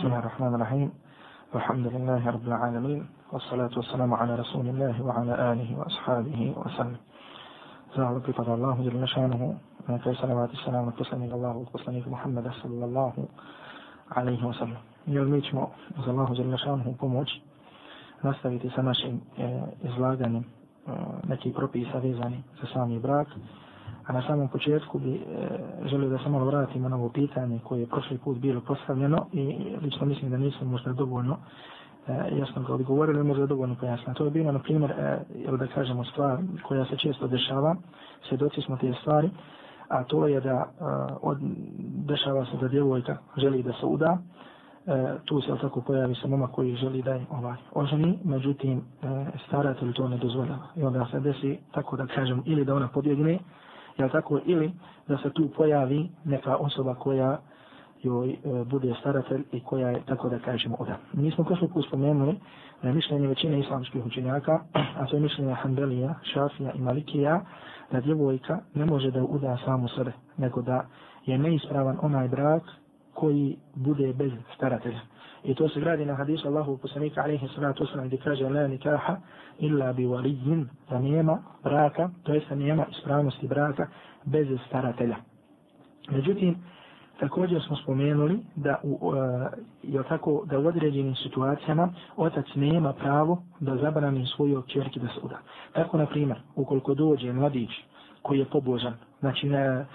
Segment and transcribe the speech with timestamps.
[0.00, 0.91] بسم الله الرحمن الرحيم
[1.53, 6.97] والحمد لله رب العالمين والصلاة والسلام على رسول الله وعلى آله وأصحابه وسلم
[7.97, 9.57] زعل بفضل الله جل شانه
[10.03, 13.13] في صلوات السلام والتسليم إلى الله والتسليم محمد صلى الله
[14.11, 17.29] عليه وسلم يوم ćemo uz Allahu žele šanuhu pomoć
[18.23, 20.91] nastaviti sa našim e, izlaganjem e,
[21.27, 23.27] nekih propisa vezani za sami brak.
[24.11, 25.19] A na samom početku bi e,
[25.87, 29.75] želio da se malo vratimo na ovo pitanje koje je prošli put bilo postavljeno i
[29.81, 31.37] lično mislim da nisam možda dovoljno
[32.07, 34.13] e, jasno ga odgovorili, možda dovoljno pojasno.
[34.13, 37.75] To je bilo, na primjer, e, jel da kažemo stvar koja se često dešava,
[38.29, 39.29] svjedoci smo te stvari,
[39.87, 40.83] a to je da e,
[41.21, 41.37] od,
[42.07, 44.17] dešava se da djevojka želi da se uda,
[44.87, 48.81] e, tu se tako pojavi se mama koji želi da je ovaj oženi, međutim e,
[49.47, 50.67] staratelj to ne dozvoljava.
[50.75, 53.39] I onda se desi tako da kažem ili da ona pobjegne,
[53.97, 54.71] jel tako, ili
[55.07, 57.39] da se tu pojavi neka osoba koja
[58.03, 60.97] joj e, bude staratelj i koja je, tako da kažemo, oda.
[61.13, 62.35] Mi smo prošli put spomenuli
[62.81, 67.41] da je mišljenje većine islamskih učenjaka, a to je mišljenje Hanbelija, Šafija i Malikija,
[67.91, 70.85] da djevojka ne može da uda samu sebe, nego da
[71.25, 72.63] je neispravan onaj brak
[73.13, 74.99] koji bude bez staratelja.
[75.43, 79.17] I to se gradi na hadisu Allahu poslanika alaihi salatu wasalam gdje kaže la nikaha
[79.59, 83.87] illa bi walijin da nema braka, to jest da nema ispravnosti braka
[84.25, 85.15] bez staratelja.
[86.09, 86.55] Međutim,
[87.19, 89.47] također smo spomenuli da u, e, uh,
[89.83, 95.19] je tako, da u određenim situacijama otac nema pravo da zabrani svoju čerki da se
[95.23, 95.37] uda.
[95.73, 97.69] Tako, na primjer, ukoliko dođe mladić
[98.21, 99.85] koji je pobožan, znači na,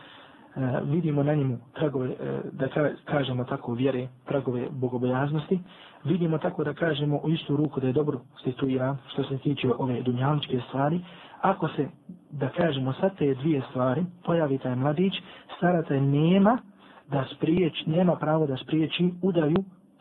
[0.57, 2.15] E, vidimo na njemu tragove, e,
[2.53, 2.69] da
[3.05, 5.59] kažemo tako, vjere, tragove bogobojaznosti,
[6.05, 10.03] vidimo tako da kažemo u istu ruku da je dobro situiran što se tiče ove
[10.03, 11.01] dunjaličke stvari,
[11.41, 11.89] ako se,
[12.31, 15.13] da kažemo, sad te dvije stvari, pojavi taj mladić,
[15.57, 16.59] staratelj nema
[17.09, 19.57] da spriječi, nema pravo da spriječi udaju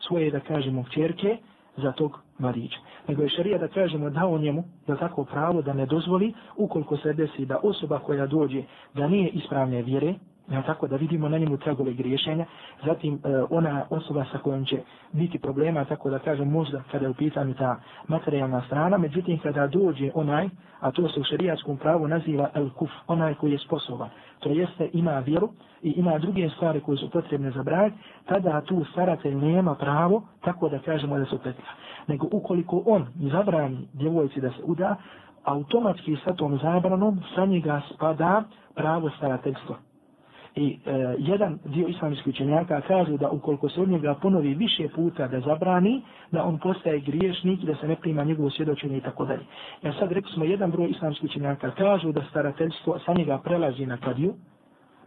[0.06, 1.36] svoje, da kažemo, čerke
[1.76, 2.78] za tog mladića.
[3.08, 7.12] Nego je šarija da kažemo dao njemu da tako pravo da ne dozvoli ukoliko se
[7.12, 8.62] desi da osoba koja dođe
[8.94, 10.14] da nije ispravne vjere,
[10.52, 12.44] Ja tako da vidimo na njemu tragove griješenja,
[12.84, 13.18] zatim e,
[13.50, 14.80] ona osoba sa kojom će
[15.12, 19.66] biti problema, tako da kažem možda kada je u pitanju ta materijalna strana, međutim kada
[19.66, 20.48] dođe onaj,
[20.80, 24.08] a to se u šarijatskom pravu naziva el kuf, onaj koji je sposoban,
[24.40, 25.48] to jeste ima vjeru
[25.82, 27.92] i ima druge stvari koje su potrebne za brak,
[28.26, 31.70] tada tu staratelj nema pravo, tako da kažemo da se petlja.
[32.06, 34.96] Nego ukoliko on zabrani djevojci da se uda,
[35.44, 38.42] automatski sa tom zabranom sa njega spada
[38.74, 39.76] pravo starateljstva.
[40.56, 45.28] I e, jedan dio islamskih učenjaka kaže da ukoliko se od njega ponovi više puta
[45.28, 46.02] da zabrani,
[46.32, 49.42] da on postaje griješnik da se ne prima njegovo svjedočenje i tako dalje.
[49.82, 53.96] Ja sad rekli smo jedan broj islamskih učenjaka kažu da starateljstvo sa njega prelazi na
[53.96, 54.34] kadiju,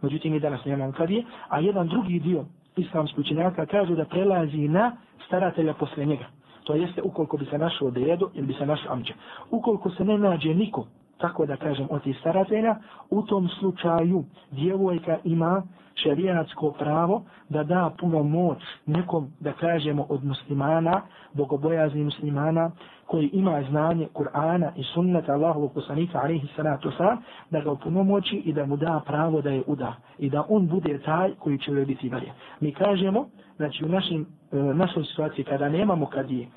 [0.02, 2.44] međutim i danas nemam kadije, a jedan drugi dio
[2.76, 4.96] islamskih učenjaka kažu da prelazi na
[5.26, 6.24] staratelja posle njega.
[6.64, 9.12] To jeste ukoliko bi se našao dedo ili bi se našao amđe.
[9.50, 10.86] Ukoliko se ne nađe niko
[11.20, 12.76] tako da kažem, od tih staratelja,
[13.10, 15.62] u tom slučaju djevojka ima
[15.94, 22.70] šerijatsko pravo da da puno moć nekom, da kažemo, od muslimana, bogobojazni muslimana,
[23.06, 27.16] koji ima znanje Kur'ana i sunnata Allahovog poslanika, alaihi salatu sa,
[27.50, 29.94] da ga puno moći i da mu da pravo da je uda.
[30.18, 32.32] I da on bude taj koji će joj biti dalje.
[32.60, 33.26] Mi kažemo,
[33.56, 36.48] znači u našim, e, našoj situaciji kada nemamo kad je,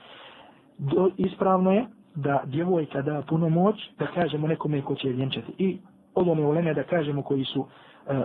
[0.78, 1.86] do, ispravno je
[2.16, 5.54] da djevojka da puno moć da kažemo nekome ko će vjenčati.
[5.58, 5.78] I
[6.16, 7.68] ovo me uleme da kažemo koji su uh,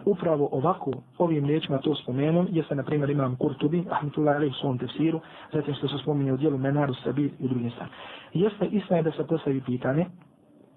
[0.05, 4.79] upravo ovako ovim riječima to spomenu, jeste na primjer imam Kurtubi, Ahmetullah alaih u svom
[4.79, 5.21] tefsiru,
[5.53, 7.91] zatim što se spominje u dijelu Menaru Sabir i drugim stvari.
[8.33, 10.07] Jeste istina da se postavi pitanje,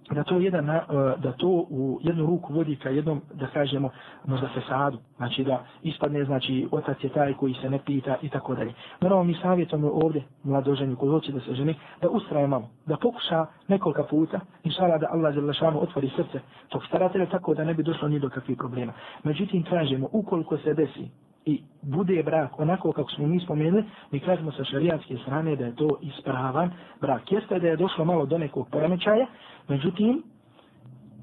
[0.09, 0.81] da to jedan e,
[1.17, 3.89] da to u jednu ruku vodi ka jednom da kažemo
[4.25, 4.97] možda fesadu.
[5.17, 8.73] Znači da ispadne znači otac je taj koji se ne pita i tako dalje.
[9.01, 13.45] Moramo mi savjetujemo ovdje mladoženju koji hoće da se ženi da ustraje malo da pokuša
[13.67, 16.39] nekoliko puta inshallah da Allah dželle šanu otvori srce
[16.69, 18.93] tog staratelja tako da ne bi došlo ni do kakvih problema.
[19.23, 21.09] Međutim kažemo ukoliko se desi
[21.45, 25.75] i bude brak onako kako smo mi spomenuli, mi kažemo sa šarijatske strane da je
[25.75, 26.71] to ispravan
[27.01, 27.31] brak.
[27.31, 29.25] Jeste da je došlo malo do nekog poremećaja,
[29.67, 30.23] međutim,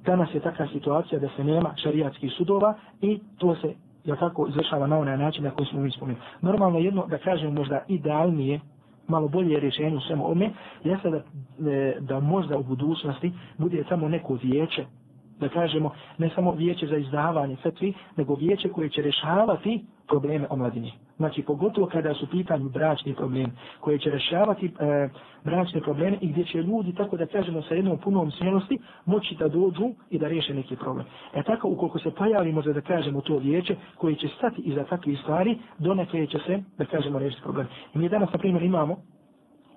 [0.05, 3.75] danas je takva situacija da se nema šarijatskih sudova i to se
[4.05, 6.25] ja tako izvršava na onaj način na koji smo mi spomenuli.
[6.41, 8.61] Normalno jedno, da kažem možda idealnije,
[9.09, 10.51] malo bolje rješenje u svemu ome,
[10.85, 11.17] jeste da,
[11.71, 14.85] e, da možda u budućnosti bude samo neko vijeće
[15.41, 20.91] da kažemo, ne samo vijeće za izdavanje fetvi, nego vijeće koje će rešavati probleme omladine.
[21.17, 25.09] znači pogotovo kada su pitanju bračni problemi, koje će rešavati e,
[25.45, 29.49] bračne probleme i gdje će ljudi, tako da kažemo, sa jednom punom smjelosti moći da
[29.49, 31.07] dođu i da riješe neki problem.
[31.35, 35.19] E tako, ukoliko se pojavi, možda da kažemo to vijeće, koje će stati iza takvih
[35.21, 37.67] stvari, donekle će se, da kažemo, riješiti problem.
[37.95, 38.97] I mi danas, na primjer, imamo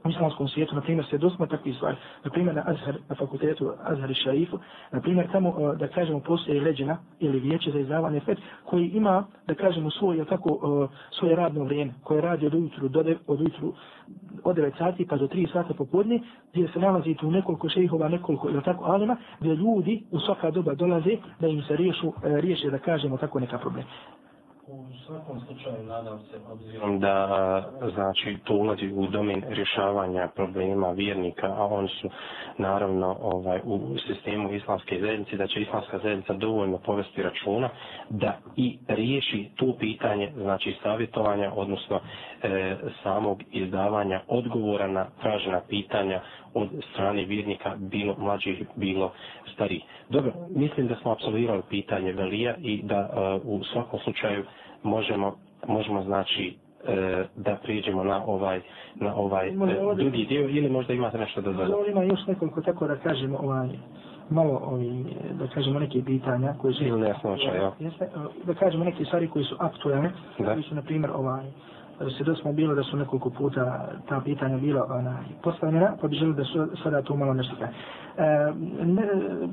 [0.04, 4.12] u islamskom svijetu, na primjer, svjedosma takvih stvari, na primjer, na Azhar, na fakultetu Azhar
[4.12, 4.60] i Šarifu,
[4.92, 9.26] na primjer, tamo, e, da kažemo, postoje leđena ili vijeće za izdavanje fet, koji ima,
[9.48, 13.18] da kažemo, svoj, je tako, e, svoje radno vrijeme, koje radi od ujutru do de,
[13.28, 13.74] od ujutru
[14.44, 16.20] od 9 sati pa do 3 sata popodne,
[16.52, 20.74] gdje se nalazi tu nekoliko šejhova, nekoliko, ili tako, alima, gdje ljudi u svaka doba
[20.74, 23.86] dolaze da im se riješu, e, riješe, da kažemo, tako neka problem.
[24.72, 27.28] U svakom slučaju nadam se obzirom da
[27.94, 32.10] znači to ulazi u domen rješavanja problema vjernika, a oni su
[32.58, 37.70] naravno ovaj u sistemu islamske zajednice da će islamska zajednica dovoljno povesti računa
[38.10, 42.00] da i riješi tu pitanje znači savjetovanja odnosno
[42.44, 46.22] e, samog izdavanja odgovora na tražena pitanja
[46.54, 49.12] od strane vjernika bilo mlađih bilo
[49.54, 49.84] starih.
[50.10, 53.10] Dobro, mislim da smo apsolvirali pitanje Velija i da
[53.44, 54.44] uh, u svakom slučaju
[54.84, 55.36] možemo,
[55.68, 56.90] možemo znači uh,
[57.36, 58.62] da prijeđemo na ovaj
[58.96, 61.92] na ovaj uh, drugi dio ili možda imate nešto da dodati.
[61.92, 63.70] Ima još nekoliko tako da kažemo ovaj
[64.30, 65.06] malo ovi,
[65.40, 66.84] da kažemo neke pitanja koje su...
[66.84, 67.72] Ili jasnoća, ja.
[67.80, 68.10] Jeste,
[68.44, 71.46] da kažemo neke stvari koje su aktualne, koji su, na primjer, ovaj,
[72.10, 76.34] se smo bilo da su nekoliko puta ta pitanja bila ona, postavljena, pa bi želio
[76.34, 77.72] da su sada to malo nešto kaže.
[78.18, 78.54] E,
[78.86, 79.08] ne,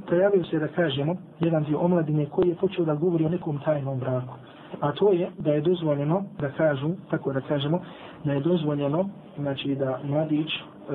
[0.09, 3.99] pojavio se da kažemo jedan dio omladine koji je počeo da govori o nekom tajnom
[3.99, 4.35] braku.
[4.81, 7.81] A to je da je dozvoljeno da kažu, tako da kažemo,
[8.25, 9.09] da je dozvoljeno
[9.39, 10.49] znači da mladić
[10.89, 10.93] E,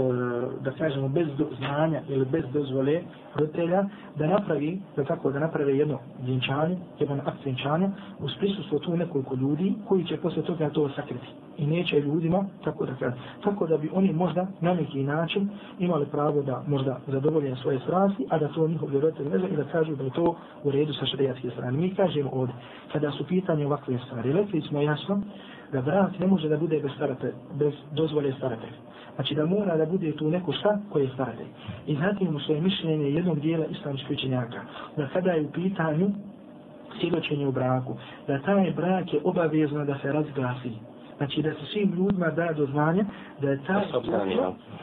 [0.62, 3.02] da kažemo bez znanja ili bez dozvole
[3.36, 3.84] roditelja
[4.16, 9.36] da napravi da tako da napravi jedno vjenčanje, jedan akt vjenčanja uz prisustvu tu nekoliko
[9.36, 13.20] ljudi koji će posle toga to sakriti i neće ljudima tako da kažem.
[13.44, 15.50] tako da bi oni možda na neki način
[15.80, 19.56] imali pravo da možda zadovolje svoje strasti a da to njihov roditelj ne zna i
[19.56, 22.56] da kažu da je to u redu sa šarijatske strane mi kažemo ovdje
[22.92, 25.22] kada su pitanje ovakve stvari rekli smo jasno
[25.72, 29.86] da brat ne može da bude bez, starate, bez dozvole staratelja Znači da mora da
[29.86, 31.48] bude tu neko šta koje je staratelj.
[31.88, 34.62] I zatim u svoje mišljenje jednog dijela islamskih učenjaka,
[34.98, 36.10] da kada je u pitanju
[37.00, 40.72] svjedočenje u braku, da taj brak je obavezno da se razglasi.
[41.18, 43.06] Znači da se svim ljudima da do znanja
[43.42, 43.84] da je taj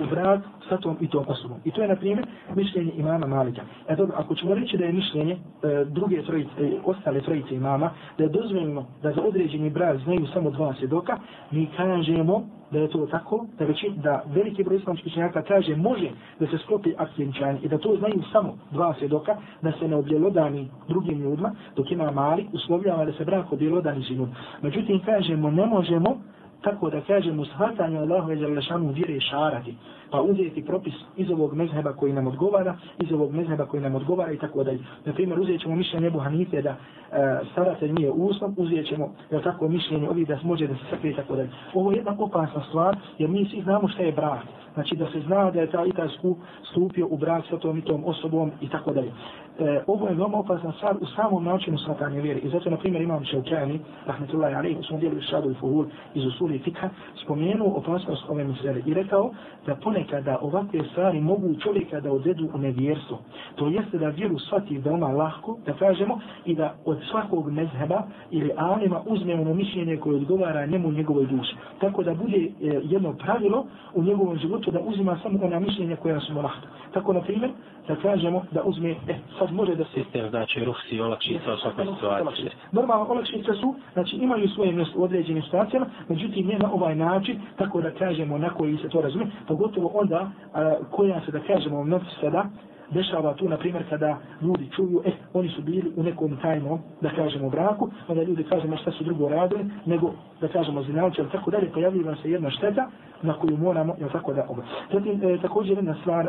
[0.00, 1.58] u brak sa tom i tom osobom.
[1.64, 3.62] I to je, na primjer, mišljenje imama Malika.
[3.88, 7.90] E dobro, ako ćemo reći da je mišljenje e, druge trojice, e, ostale trojice imama,
[8.18, 11.18] da je dozvoljeno da za određeni brak znaju samo dva svjedoka,
[11.50, 16.10] mi kažemo da je to tako, da, veći, da veliki broj islamskih učenjaka kaže može
[16.40, 17.18] da se sklopi akt
[17.62, 22.10] i da to znaju samo dva svjedoka, da se ne objelodani drugim ljudima, dok ima
[22.10, 24.28] mali, uslovljava da se brak objelodani žinu.
[24.62, 26.16] Međutim, kažemo, ne možemo
[26.62, 29.74] tako da kažemo shvatanje Allahove Đalešanu vire šarati,
[30.10, 34.32] pa uzeti propis iz ovog mezheba koji nam odgovara, iz ovog mezheba koji nam odgovara
[34.32, 34.78] i tako dalje.
[35.04, 36.76] Na primjer, uzet ćemo mišljenje Ebu Hanife da e,
[37.52, 41.16] staratelj nije uslov, uzet ćemo je tako mišljenje ovih da može da se sakrije i
[41.16, 41.50] tako dalje.
[41.74, 44.42] Ovo je jedna opasna stvar, jer mi svi znamo šta je brak.
[44.74, 46.08] Znači da se zna da je ta i taj
[46.70, 49.12] stupio u brak sa tom i tom osobom i tako dalje
[49.60, 52.40] e, ovo je veoma opasna stvar u samom načinu shvatanja vjere.
[52.40, 55.84] I zato, na primjer, imam Šelkani, rahmetullahi alaih, u svom dijelu Šadu i Fuhul
[56.14, 56.88] iz Usuli i Fikha,
[57.24, 59.30] spomenuo opasnost ove misere i rekao
[59.66, 63.18] da ponekada ovakve stvari mogu čovjeka da odvedu u nevjerstvo.
[63.56, 68.50] To jeste da vjeru shvati veoma lahko, da kažemo, i da od svakog mezheba ili
[68.56, 71.54] anima uzme ono mišljenje koje odgovara njemu njegovoj duši.
[71.80, 72.50] Tako da bude e,
[72.82, 76.66] jedno pravilo u njegovom životu da uzima samo ona mišljenja koja su mu lahko.
[76.92, 77.50] Tako, na primjer,
[77.88, 79.90] da kažemo da uzme, e, sad može da se...
[79.94, 82.50] Sistem, znači, ruhsi, olakšica u svakoj situaciji.
[82.72, 87.40] Normalno, olakšice su, znači, imaju svoje mjesto u određenim situacijama, međutim, ne na ovaj način,
[87.56, 91.84] tako da kažemo na koji se to razume, pogotovo onda, a, koja se, da kažemo,
[91.84, 92.44] mnogi sada,
[92.90, 97.10] dešava tu, na primjer, kada ljudi čuju, eh, oni su bili u nekom tajnom, da
[97.10, 101.50] kažemo, braku, onda ljudi kažemo šta su drugo radili, nego, da kažemo, zinalče, ali tako
[101.50, 102.90] dalje, pojavljuje se jedna šteta
[103.22, 104.62] na koju moramo, jel tako da oba.
[104.92, 106.28] Zatim, e, također jedna stvar,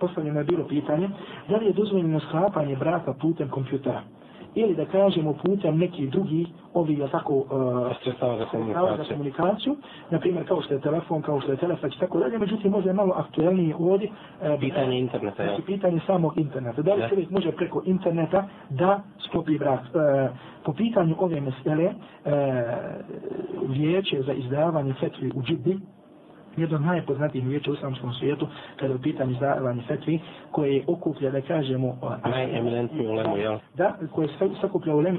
[0.00, 1.08] postavljeno je bilo pitanje,
[1.48, 4.02] da li je dozvoljeno sklapanje braka putem kompjutera?
[4.54, 7.46] Ili da kažemo putem neki drugi ovi je tako uh,
[8.02, 8.96] sredstava za komunikaciju.
[8.96, 9.76] za komunikaciju,
[10.10, 12.90] na primjer kao što je telefon, kao što je telefon i tako dalje, međutim možda
[12.90, 15.48] je malo aktuelnije ovdje uh, pitanje interneta, ja.
[15.48, 16.82] Znači, pitanje samog interneta.
[16.82, 17.08] Da li ja.
[17.08, 19.80] čovjek može preko interneta da sklopi brak?
[19.80, 22.32] Uh, po pitanju ove mesele, uh,
[23.68, 25.78] vijeće za izdavanje fetvi u džibbi,
[26.56, 28.46] jedno od najpoznatijih vijeća u islamskom svijetu
[28.76, 30.20] kada je u pitanju izdavanje fetvi
[30.50, 33.58] koje je okuplja da kažemo najeminentniju ulemu jel?
[33.74, 35.18] da koje je sakuplja ulemu,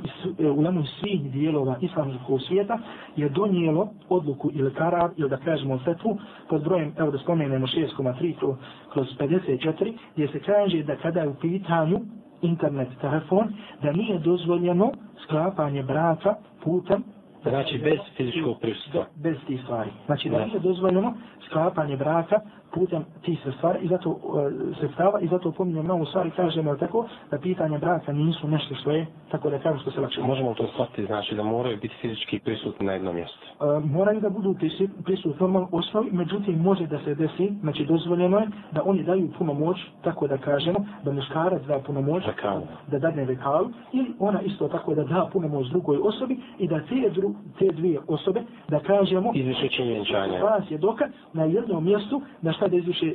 [0.55, 2.79] ulemu svih dijelova islamskog svijeta
[3.15, 6.17] je donijelo odluku ili karar ili da kažemo fetvu
[6.49, 8.55] pod brojem evo da spomenemo 6,3
[8.93, 11.99] kroz 54 gdje se kaže da kada je u pitanju
[12.41, 14.91] internet telefon da nije dozvoljeno
[15.23, 17.03] sklapanje braka putem
[17.49, 19.05] Znači bez fizičkog prisustva.
[19.15, 19.89] Bez tih stvari.
[20.05, 21.13] Znači da nije dozvoljeno
[21.45, 22.39] sklapanje braka
[22.75, 24.19] putem tih stvari i zato uh,
[24.79, 28.91] se stava i zato pominjem novu stvari kažemo tako da pitanje braka nisu nešto što
[28.91, 30.21] je tako da kažem što se lakše.
[30.21, 33.39] Možemo to shvatiti znači da moraju biti fizički prisutni na jednom mjestu.
[33.59, 34.55] Uh, moraju da budu
[35.03, 39.53] prisutni normalno osnovi, međutim može da se desi, znači dozvoljeno je da oni daju puno
[39.53, 42.61] moć, tako da kažemo, da muškarac da puno moć, Vekalu.
[42.87, 46.79] da dadne vekalu, ili ona isto tako da da puno moć drugoj osobi i da
[46.79, 50.43] te, dru, te dvije osobe, da kažemo, izviše čin vjenčanja.
[50.43, 53.11] Vas je dokaz na jednom mjestu da šta da izviše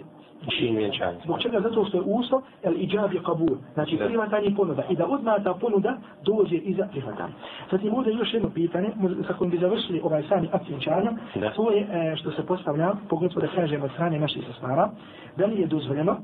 [0.48, 1.18] čin vjenčanja.
[1.24, 1.60] Zbog čega?
[1.60, 3.56] Zato što je uslov el iđab je kabul.
[3.74, 4.82] Znači prihvatanje ponuda.
[4.90, 7.34] I da odmah ta ponuda dođe iza prihvatanja.
[7.70, 8.88] Zatim ovdje još jedno pitanje,
[9.26, 11.12] sa kojim bi završili ovaj sami akt vjenčanja,
[11.56, 14.90] to je e, što se postavlja, pogotovo da kažemo od strane naših sestara,
[15.36, 16.16] da li je dozvoljeno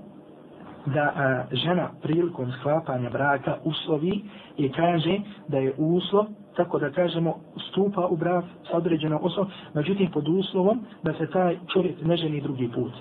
[0.86, 4.24] da a, žena prilikom sklapanja braka uslovi
[4.56, 6.26] i kaže da je uslov
[6.56, 7.34] tako da kažemo
[7.70, 12.40] stupa u brak sa određenom osobom, međutim pod uslovom da se taj čovjek ne ženi
[12.40, 12.92] drugi put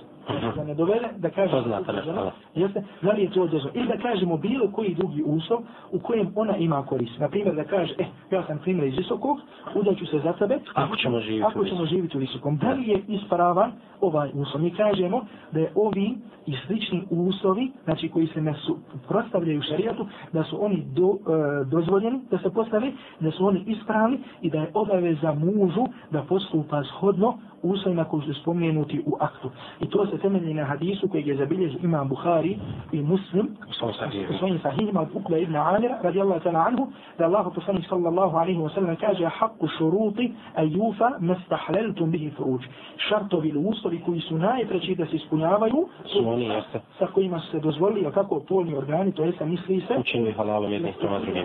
[0.56, 1.56] da ne dovede, da kaže.
[2.54, 3.70] Jeste, da li je to dozvo?
[3.74, 5.60] Ili da kažemo bilo koji drugi uslov
[5.92, 7.18] u kojem ona ima korist.
[7.18, 9.38] Na primjer da kaže, eh, ja sam primjer iz visokog,
[9.74, 10.58] udaću se za tebe.
[10.74, 12.56] Ako ćemo živjeti, ako ćemo živjeti u visokom.
[12.56, 14.62] Da li je ispravan ovaj uslov?
[14.62, 16.14] Mi kažemo da je ovi
[16.46, 18.78] i slični uslovi, znači koji se ne su
[19.08, 24.18] prostavljaju šarijatu, da su oni do, e, dozvoljeni, da se postavi, da su oni ispravni
[24.42, 29.50] i da je obaveza mužu da postupa shodno uslovima koji su spomenuti u aktu.
[29.80, 32.58] I to se temelji na hadisu koji je zabilježio imam Bukhari
[32.92, 33.56] i Muslim
[34.30, 36.86] u svojim sahihima od Ukla ibn Amira radijallahu ta'ala anhu
[37.18, 42.62] da Allah poslanik sallallahu alaihi wa sallam kaže haqqu šuruti ajufa mestahlaltum bihi furuđ.
[43.08, 46.50] Šartovi ili uslovi koji su najpreći da se ispunjavaju su oni.
[46.98, 49.94] Sa kojima se dozvolili, kako polni organi, to je misli se.
[49.98, 51.42] Učinili halalom jednih prema drugim.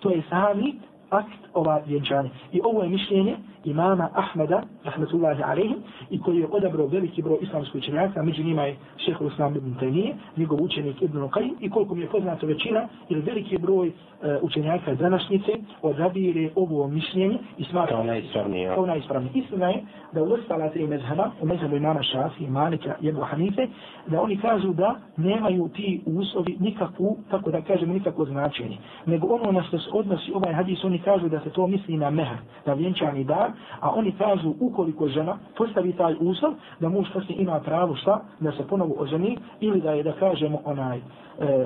[0.00, 0.74] To je sami
[1.10, 2.30] akt ova vjenčanja.
[2.52, 5.76] I ovo je mišljenje imama Ahmeda, rahmetullahi alaihim,
[6.10, 10.14] i koji je odabrao veliki broj islamskoj učenjaka, među njima je šehr Usman ibn Taymiye,
[10.36, 14.94] njegov učenik Ibn Qayyim, i koliko mi je poznato većina, ili veliki broj uh, učenjaka
[14.94, 18.74] današnjice odabire ovo mišljenje i smatra kao najispravnije.
[18.74, 19.32] Kao najispravnije.
[19.34, 19.82] Istina je
[20.12, 23.66] da u ostala tri mezheba, u mezhebu imama Šafi, Malika i Ebu Hanife,
[24.06, 28.78] da oni kažu da nemaju ti uslovi nikakvu, tako da kažemo, nikakvo značenje.
[29.06, 32.10] Nego ono na što se odnosi ovaj hadis, oni kažu da se to misli na
[32.10, 33.50] mehr, na vjenčani dar,
[33.80, 38.52] a oni kažu ukoliko žena postavi taj uslov, da muž poslije ima pravo šta, da
[38.52, 41.02] se ponovo oženi ili da je, da kažemo, onaj, e,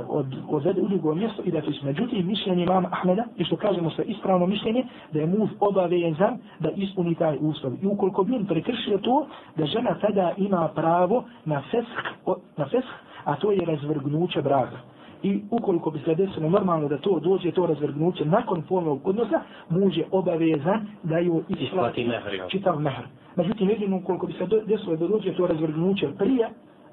[0.09, 3.91] od, odvede u drugo mjesto i da to međutim mišljenje imama Ahmeda i što kažemo
[3.91, 7.73] sve ispravno mišljenje da je muž obavezan da ispuni taj uslov.
[7.83, 12.89] I ukoliko bi on prekršio to da žena tada ima pravo na fesk, na fesk
[13.25, 14.77] a to je razvrgnuće braka
[15.23, 19.99] i ukoliko bi se desilo normalno da to dođe to razvrgnuće nakon polnog odnosa muž
[19.99, 22.11] je obavezan da ju isplati
[22.49, 26.49] čitav mehr međutim jedino ukoliko bi se desilo da dođe to razvrgnuće prije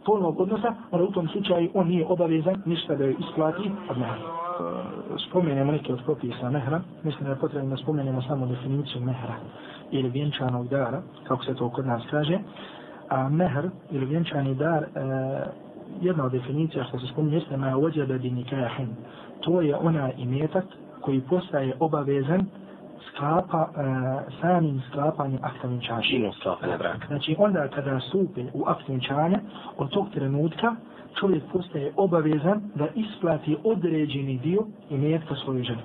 [0.08, 4.18] polnog odnosa, onda u tom slučaju on nije obavezan ništa da je isplati od mehra.
[5.30, 9.36] Spomenemo neke od propisa mehra, mislim da je potrebno da spomenemo samo definiciju mehra
[9.92, 12.40] ili vjenčanog dara, kako se to kod nas kaže.
[13.10, 14.88] A mehr ili vjenčani dar, e,
[16.02, 18.88] jedna od definicija što se spominje jeste ma ođebe bi nikahin.
[19.42, 20.66] To je ona imetak
[21.02, 22.46] koji postaje obavezan
[23.10, 26.02] sklapa, uh, samim sklapanjem akta vjenčanja.
[26.02, 27.08] Činom sklapanja braka.
[27.08, 29.40] Znači onda kada stupe u akt vjenčanja,
[29.78, 30.76] od tog trenutka
[31.20, 35.82] čovjek postaje obavezan da isplati određeni dio i metka svoju ženu.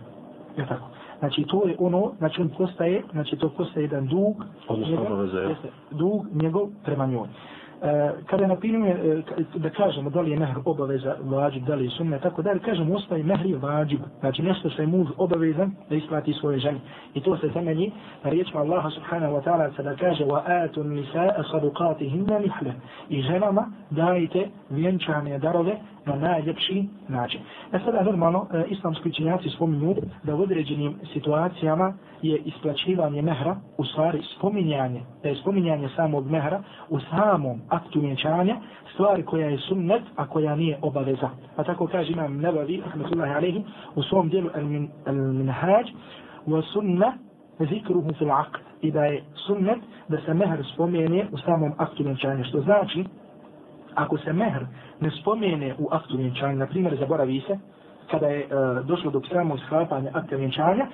[0.57, 0.89] Je tako?
[1.19, 5.69] Znači to je ono, znači on postaje, znači to postaje jedan dug, Odnosno, njegov, jeste,
[5.91, 7.29] dug njegov prema njoj.
[7.83, 9.23] E, kada na primjer, e,
[9.59, 12.61] da kažemo da li je mehr obaveza vađib, da li je sunne, tako da li
[12.61, 16.81] kažemo ostaje mehr je vađib, znači nešto što je muž obavezan da isplati svoje ženi.
[17.15, 17.93] I to se temelji
[18.25, 20.43] na riječima Allaha subhanahu wa ta'ala sada kaže wa
[20.77, 22.73] النِّسَاءَ صَدُقَاتِهِنَّ نِحْلَ
[23.09, 27.41] i ženama dajte vjenčane darove na najljepši način.
[27.73, 33.85] E sada normalno, e, islamski učenjaci spominju da u određenim situacijama je isplaćivanje mehra, u
[33.85, 38.57] stvari spominjanje, da je spominjanje samog mehra u samom aktu vjenčanja,
[38.95, 41.31] stvari koja je sunnet, a koja nije obaveza.
[41.57, 44.49] Pa tako kaže imam Nebavi, rahmatullahi alaihi, u svom dijelu
[45.07, 45.85] al-Minhaj,
[46.47, 47.13] wa sunna
[47.59, 48.59] zikruhu fil aqd.
[48.83, 49.79] i da je sunnet
[50.09, 52.45] da se mehr spomene u samom aktu vjenčanja.
[52.45, 53.05] Što znači,
[53.95, 54.67] ako se mehr
[55.01, 57.59] ne spomene u aktu vjenčanja, na primjer zaboravi se,
[58.11, 60.87] kada je uh, došlo do samog sklapanja akta vjenčanja,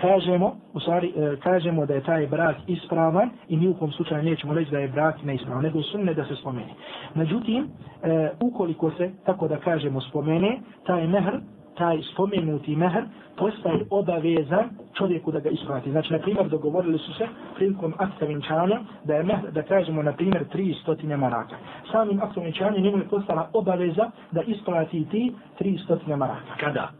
[0.00, 4.22] kažemo, u stvari, uh, kažemo da je taj brak ispravan i ni u kom slučaju
[4.22, 6.74] nećemo reći da je brak neispravan, nego sunne da se spomene.
[7.14, 11.40] Međutim, uh, ukoliko se, tako da kažemo, spomene, taj mehr
[11.80, 13.04] taj spomenuti mehr
[13.36, 14.68] postaje obavezan
[14.98, 15.90] čovjeku da ga isplati.
[15.90, 20.12] Znači, na primjer, dogovorili su se prilikom akta vinčanja da je mehr, da kažemo, na
[20.12, 21.56] primjer, 300 maraka.
[21.92, 26.56] Samim aktom vinčanja njemu je postala obaveza da isplati ti 300 maraka.
[26.60, 26.90] Kada?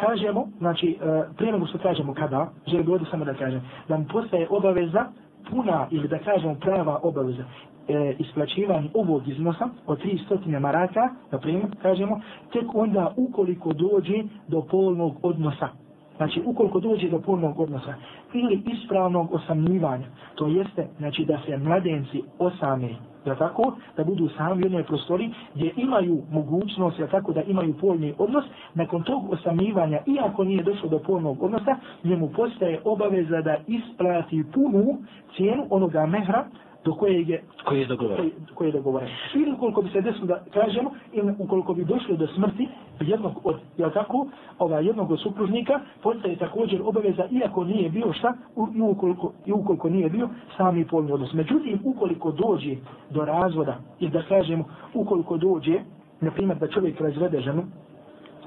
[0.00, 4.04] Kažemo, znači, e, prije nego što kažemo kada, želim ovdje samo da kažem, da mu
[4.12, 5.04] postaje obaveza
[5.50, 7.44] puna ili da kažemo prava obaveza
[7.88, 9.98] e, isplaćivanje ovog iznosa od
[10.30, 12.20] 300 maraka, na primjer, kažemo,
[12.52, 15.68] tek onda ukoliko dođe do polnog odnosa.
[16.16, 17.94] Znači, ukoliko dođe do polnog odnosa
[18.32, 24.62] ili ispravnog osamljivanja, to jeste, znači, da se mladenci osamljaju ja tako, da budu sami
[24.62, 29.98] u jednoj prostori gdje imaju mogućnost, ja tako, da imaju polni odnos, nakon tog osamljivanja,
[30.06, 34.98] iako nije došlo do polnog odnosa, njemu postaje obaveza da isplati punu
[35.36, 36.44] cijenu onoga mehra
[36.84, 38.30] do koje je koji je dogovoren.
[38.54, 39.08] Koji je dogovoren.
[39.34, 42.68] Ili ukoliko bi se desilo da kažemo, ili ukoliko bi došlo do smrti
[43.00, 44.26] jednog od, jel tako,
[44.58, 48.34] ova, jednog od supružnika, postaje također obaveza, iako nije bio šta,
[48.74, 51.32] i ukoliko, i ukoliko nije bio sami polni odnos.
[51.32, 52.76] Međutim, ukoliko dođe
[53.10, 54.64] do razvoda, ili da kažemo,
[54.94, 55.80] ukoliko dođe,
[56.20, 57.62] na primjer, da čovjek razvede ženu,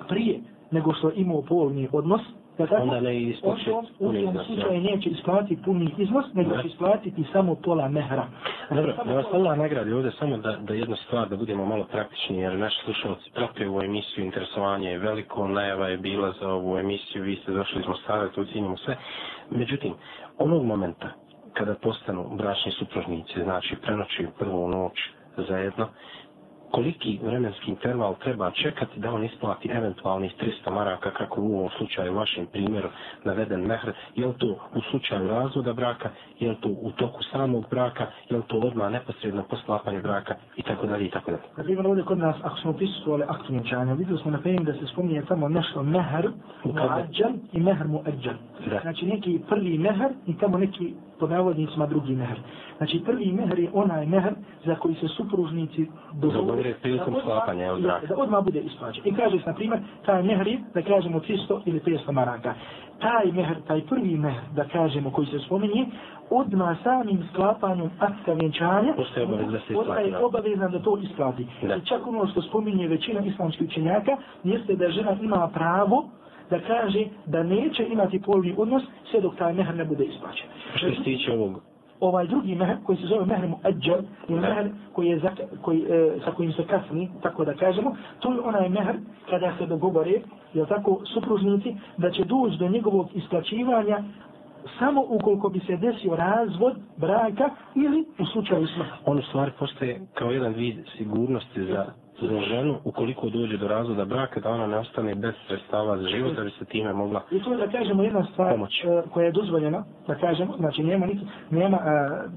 [0.08, 0.40] prije
[0.72, 2.47] nego što imao polni odnos, Ja?
[2.82, 3.86] Onda ne isplaće iznos.
[4.00, 8.28] U slučaju neće isplatiti puni iznos, nego će isplatiti samo pola mehra.
[8.70, 12.38] Dobro, da vas Allah nagradi ovdje samo da, da jednu stvar, da budemo malo praktični,
[12.38, 17.24] jer naši slušalci prate ovu emisiju, interesovanje je veliko, najava je bila za ovu emisiju,
[17.24, 18.98] vi ste došli iz Mostara, to ucijenimo sve.
[19.50, 19.94] Međutim,
[20.38, 21.10] onog momenta
[21.54, 24.94] kada postanu bračni supružnici, znači prenoći prvu noć
[25.38, 25.88] zajedno,
[26.72, 30.34] koliki vremenski interval treba čekati da on isplati eventualnih
[30.66, 32.90] 300 maraka kako u ovom slučaju, vašem primjeru,
[33.24, 36.10] naveden mehr, je li to u slučaju razvoda braka,
[36.40, 40.36] je li to u toku samog braka, je li to odmah neposredno posklapanje braka?
[40.56, 41.44] I tako dalje i tako dalje.
[41.58, 44.74] Na primjer ovdje kod nas, ako smo prisustvovali aktu vjenčanja, vidjeli smo na primjer da
[44.74, 46.30] se spominje tamo nešto mehr
[46.64, 48.36] muadžal i mehr muadžal.
[48.82, 52.38] Znači neki prvi mehr i tamo neki po navodnicima drugi mehr.
[52.78, 54.34] Znači prvi mehr je onaj mehr
[54.66, 59.04] za koji se supružnici dogovore prilikom sklapanja je da, da odmah bude isplaćen.
[59.06, 62.54] I kaže se, na primjer, taj mehr je, da kažemo 300 ili 500 maraka.
[63.00, 65.86] Taj mehr, taj prvi mehr, da kažemo, koji se spominje,
[66.30, 69.28] odmah samim sklapanjem akta vjenčanja postaje
[69.70, 70.14] isplati.
[70.24, 71.48] obavezan da to isplati.
[71.62, 71.76] Da.
[71.76, 76.10] I čak ono što spominje većina islamskih učenjaka, jeste da žena ima pravo
[76.50, 80.48] da kaže da neće imati polni odnos sve dok taj mehr ne bude isplaćen.
[80.76, 81.62] Što se tiče ovog
[82.00, 85.32] ovaj drugi mehr koji se zove mehr muadjal je mehr koji je za,
[85.62, 88.96] koji, e, sa kojim se kasni, tako da kažemo, to je onaj mehr
[89.30, 90.22] kada se dogovore,
[90.54, 94.04] je tako, supružnici, da će doći do njegovog isplaćivanja
[94.80, 98.92] samo ukoliko bi se desio razvod braka ili u slučaju smrti.
[99.06, 101.86] On u stvari postaje kao jedan vid sigurnosti za
[102.22, 106.36] za ženu ukoliko dođe do razvoda braka da ona ne ostane bez sredstava za život
[106.36, 108.54] da bi se time mogla I to je da kažemo jedna stvar.
[108.54, 108.58] E,
[109.14, 112.30] koja je dozvoljena da kažemo, znači nema, niti, nema a, e,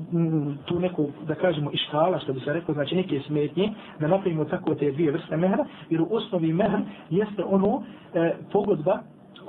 [0.65, 4.75] tu neku da kažemo ištala što bi se rekao, znači neke smetnje da napravimo tako
[4.75, 6.71] te dvije vrste mehra jer u osnovi mehr
[7.11, 7.83] jeste ono
[8.15, 8.99] e, pogodba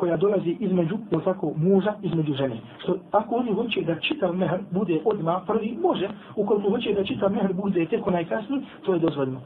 [0.01, 2.57] koja dolazi između, je tako, muža, između žene.
[2.83, 6.07] Što ako oni hoće da čitav mehr bude odmah prvi, može.
[6.35, 9.41] Ukoliko hoće da čitav mehr bude tek onaj kasni, to je dozvoljeno.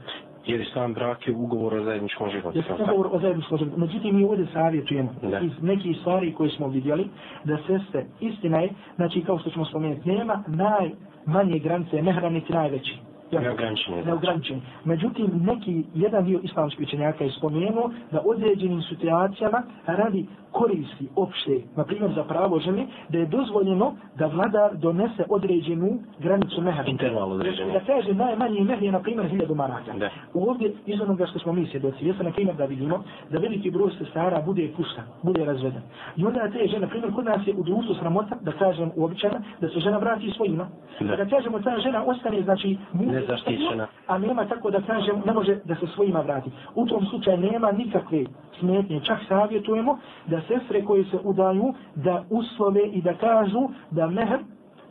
[0.46, 2.58] Jer je sam brak je ugovor o zajedničkom životu.
[2.58, 3.80] Jeste ugovor o zajedničkom životu.
[3.80, 5.10] Međutim, mi ovdje savjetujemo
[5.42, 7.08] iz nekih stvari koje smo vidjeli,
[7.44, 12.54] da se ste, istina je, znači kao što ćemo spomenuti, nema najmanje granice mehra, niti
[12.54, 12.96] najveći.
[13.32, 14.04] Neograničeni.
[14.06, 14.62] Neograničeni.
[14.86, 21.84] Međutim, neki, jedan dio islamskih učenjaka je spomenuo da određenim situacijama radi koristi opšte, na
[21.84, 26.84] primjer za pravo žene, da je dozvoljeno da vladar donese određenu granicu mehra.
[26.88, 27.74] Interval određenu.
[27.74, 29.94] Da kaže najmanji mehr je na primjer hiljadu maraka.
[29.94, 30.10] Da.
[30.34, 33.92] Ovdje, iz onoga što smo mi svjedoci, jeste na primjer da vidimo da veliki broj
[34.00, 35.82] sestara bude pušta, bude razveden.
[36.16, 39.40] I onda te žene, na primjer, kod nas je u društvu sramota, da kažem uobičajno,
[39.62, 40.68] da se žena vrati svojima.
[41.00, 41.16] Da.
[41.16, 42.78] da kažemo, ta žena ostane, znači,
[43.16, 43.88] nezaštićena.
[44.08, 46.52] A nema tako da kažem, ne može da se svojima vrati.
[46.76, 48.24] U tom slučaju nema nikakve
[48.60, 49.02] smetnje.
[49.04, 54.40] Čak savjetujemo da sestre koje se udaju da uslove i da kažu da mehr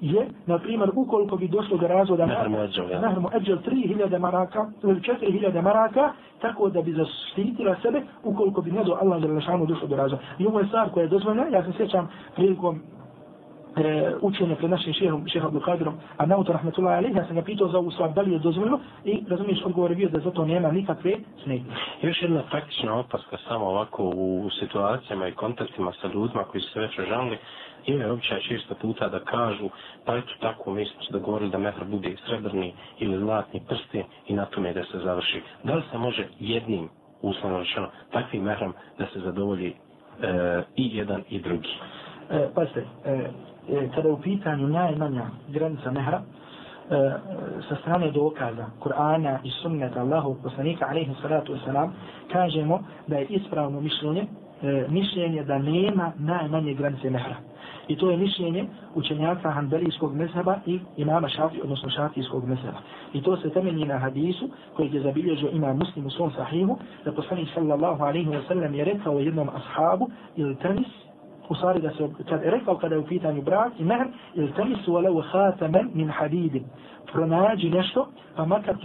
[0.01, 3.01] je, na primjer, ukoliko bi došlo do razvoda mehr muadžel, ja.
[3.01, 8.85] mehr muadžel 3000 maraka ili 4000 maraka, tako da bi zaštitila sebe ukoliko bi ne
[8.85, 10.23] do Allah za došlo do razvoda.
[10.39, 12.81] I ovo je stvar koja je dozvoljena, ja se sjećam prilikom
[13.77, 17.69] e, učenje pred našim šehom, šehom Abdulkadirom, a na Rahmetullahi Alihi, ja sam ga pitao
[17.69, 20.71] za ovu stvar, da li je dozvoljeno i razumiješ, odgovor je bio da zato nema
[20.71, 21.75] nikakve smetnje.
[22.03, 26.81] Još jedna praktična opaska, samo ovako u situacijama i kontaktima sa ljudima koji su se
[26.81, 27.39] već žalili,
[27.87, 29.69] imaju običaj često puta da kažu,
[30.05, 34.35] pa eto tako, mi smo se dogovorili da mehr bude srebrni ili zlatni prsti i
[34.35, 35.43] na tome da se završi.
[35.65, 36.89] Da li se može jednim,
[37.23, 39.75] uslovno rečeno, takvim mehrom da se zadovolji e,
[40.77, 41.69] i jedan i drugi?
[42.31, 43.31] E, pazite, e,
[43.69, 46.23] e, kada je u pitanju najmanja granica mehra,
[46.91, 47.13] e,
[47.69, 51.91] sa strane dokaza Kur'ana i sunneta Allahu poslanika alaihi salatu wasalam,
[52.33, 54.27] kažemo da je ispravno mišljenje,
[54.63, 57.37] e, mišljenje da nema najmanje granice mehra.
[57.89, 62.79] I to je mišljenje učenjaka Hanbelijskog mezheba i imama Šafi, odnosno Šafijskog mezheba.
[63.13, 67.13] I to se temelji na hadisu koji je zabilježio ima muslim u svom sahihu, da
[67.13, 71.04] poslanik sallallahu alaihi wa sallam je rekao jednom ashabu ili tenis,
[71.51, 76.13] خساري دا سوك كاد إريك أو كادو في تاني براع إمهر التمس ولو خاتما من
[76.13, 76.67] حديد.
[77.13, 78.05] فرناجي نشتو
[78.37, 78.77] فما كاد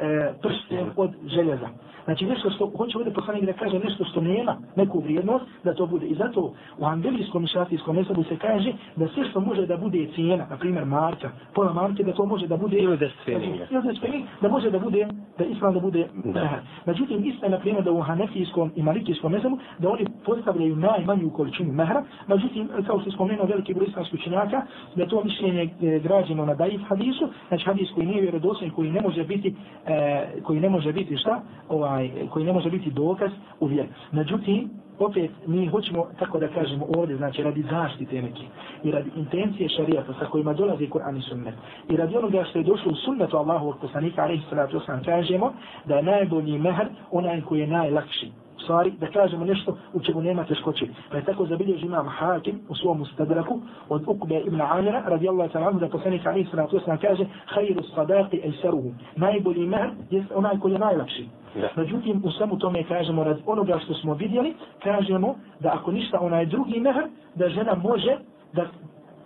[0.00, 1.68] آه، تقبيلو قد جلزة
[2.04, 5.86] Znači nešto što hoće ovdje poslanik da kaže nešto što nema neku vrijednost da to
[5.86, 6.06] bude.
[6.06, 10.08] I zato u angelijskom i šafijskom mesobu se kaže da sve što može da bude
[10.14, 13.66] cijena, na primjer marka, pola marke, da to može da bude ili da stveninje.
[13.70, 15.06] Ili da može da bude,
[15.38, 16.62] da islam da bude da.
[16.86, 21.30] Međutim, isto je na primjer da u hanefijskom i malikijskom mesobu da oni postavljaju najmanju
[21.30, 22.04] količinu mehra.
[22.26, 24.62] Međutim, kao što je spomenuo veliki broj islamskih učenjaka,
[24.96, 29.00] da to mišljenje je građeno na daif hadisu, znači hadis koji nije vjerodostojan, koji ne
[29.00, 29.54] može biti,
[29.86, 33.30] e, koji ne može biti šta, ovaj, ovaj, koji ne može biti dokaz
[33.60, 33.88] u vjeru.
[34.12, 38.42] Međutim, opet mi hoćemo, tako da kažemo ovdje, znači radi zaštite neke
[38.82, 41.54] i radi intencije šarijata sa kojima dolazi Kur'an i sunnet
[41.90, 45.52] i radi onoga što je došlo u sunnetu Allahu od poslanika, alaihi salatu wasalam, kažemo
[45.84, 50.44] da je najbolji mehr onaj koji je najlakši stvari, da kažemo nešto u čemu nema
[50.44, 50.86] teškoće.
[51.10, 55.66] Pa je tako zabilježi imam Hakim u svom ustadraku od Ukbe ibn Amira, radijallahu ta'ala
[55.66, 57.24] anhu, da poslanik Ali sallatu wasallam kaže
[57.54, 58.90] Hayru sadaqi ejsaruhu.
[59.16, 61.28] Najbolji mehr je onaj koji je najlakši.
[61.54, 61.68] Da.
[61.76, 66.46] Međutim, u svemu tome kažemo rad onoga što smo vidjeli, kažemo da ako ništa onaj
[66.46, 68.16] drugi mehr, da žena može
[68.52, 68.66] da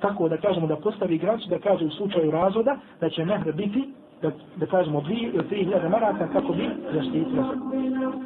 [0.00, 3.88] tako da kažemo da postavi granicu, da kaže u slučaju razvoda, da će mehr biti
[4.22, 7.58] da, da kažemo dvije ili tri hiljade maraka kako bi zaštitila se.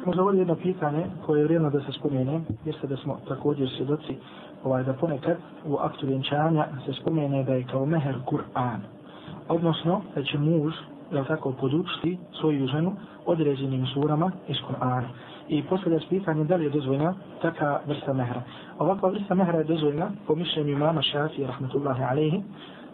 [0.05, 4.15] Možda ovdje jedno pitanje koje je vrijedno da se spomene, jeste da smo također svjedoci
[4.63, 8.79] ovaj, da ponekad u aktu vjenčanja se spomene da je kao meher Kur'an.
[9.47, 10.73] Odnosno da će muž
[11.11, 12.93] je tako podučiti svoju ženu
[13.25, 15.07] određenim surama iz Kur'ana.
[15.47, 18.41] I postavlja je pitanje da li je dozvoljna taka vrsta mehra.
[18.79, 22.43] Ovakva vrsta mehra je dozvoljna po mišljenju mama Šafi, rahmatullahi alaihi,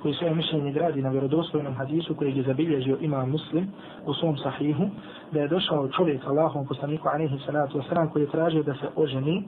[0.02, 3.68] koji svoje mišljenje gradi na vjerodostojnom hadisu koji je zabilježio ima muslim
[4.06, 4.90] u svom sahihu,
[5.32, 9.44] da je došao čovjek Allahom poslaniku alaihi salatu wasalam koji je tražio da se oženi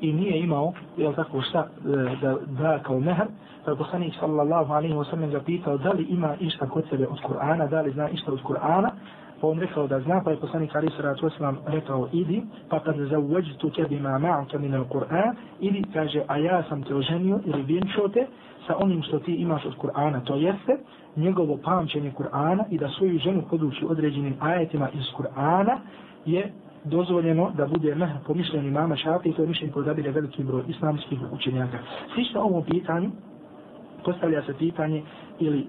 [0.00, 3.26] i nije imao, jel tako šta, e, da da kao mehr,
[3.64, 7.18] pa je poslanik sallallahu alaihi wasalam ga pitao da li ima išta kod sebe od
[7.28, 8.90] Kur'ana, da li zna išta od Kur'ana,
[9.40, 12.96] pa on rekao da zna, pa je poslanik Ali Saratu Osman rekao, idi, pa kad
[12.96, 18.08] zauveđu tebi ma ma'aka min al-Qur'an, ili kaže, a ja sam te oženio ili vjenčio
[18.08, 18.26] te
[18.66, 20.76] sa onim što ti imaš od Kur'ana, to jeste
[21.16, 25.78] njegovo pamćenje Kur'ana i da svoju ženu poduči određenim ajetima iz Kur'ana
[26.26, 26.52] je
[26.84, 30.44] dozvoljeno da bude mehr po mišljenju mama šafi i to je mišljenje koje zabire veliki
[30.44, 31.78] broj islamskih učenjaka.
[32.14, 33.10] Slično ovom pitanju,
[34.04, 35.02] postavlja se pitanje
[35.38, 35.66] ili e,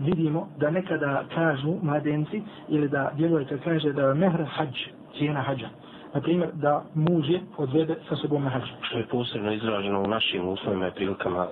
[0.00, 4.74] vidimo da nekada kažu mladenci ili da djevojka kaže da je mehr hađ,
[5.18, 5.68] cijena hađa.
[6.14, 8.72] Na primjer, da muž je odvede sa sobom na hađu.
[8.82, 11.46] Što je posebno izraženo u našim uslovima i prilikama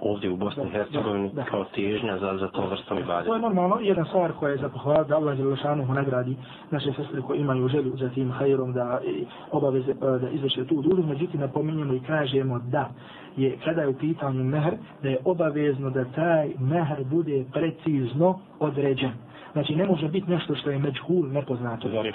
[0.00, 3.26] ovdje u Bosni i Hercegovini kao težnja za, za to vrstom i balje.
[3.26, 6.36] To je normalno, jedna stvar koja je za pohvala da Allah Đelešanu mu nagradi
[6.70, 9.00] naše sestre koje imaju želju za tim hajrom da
[9.50, 12.90] obaveze da izveše tu dužu, međutim napominjemo i kažemo da
[13.36, 19.10] je kada je u pitanju mehr, da je obavezno da taj mehr bude precizno određen.
[19.52, 21.88] Znači ne može biti nešto što je međhul nepoznato.
[21.88, 22.12] Zar je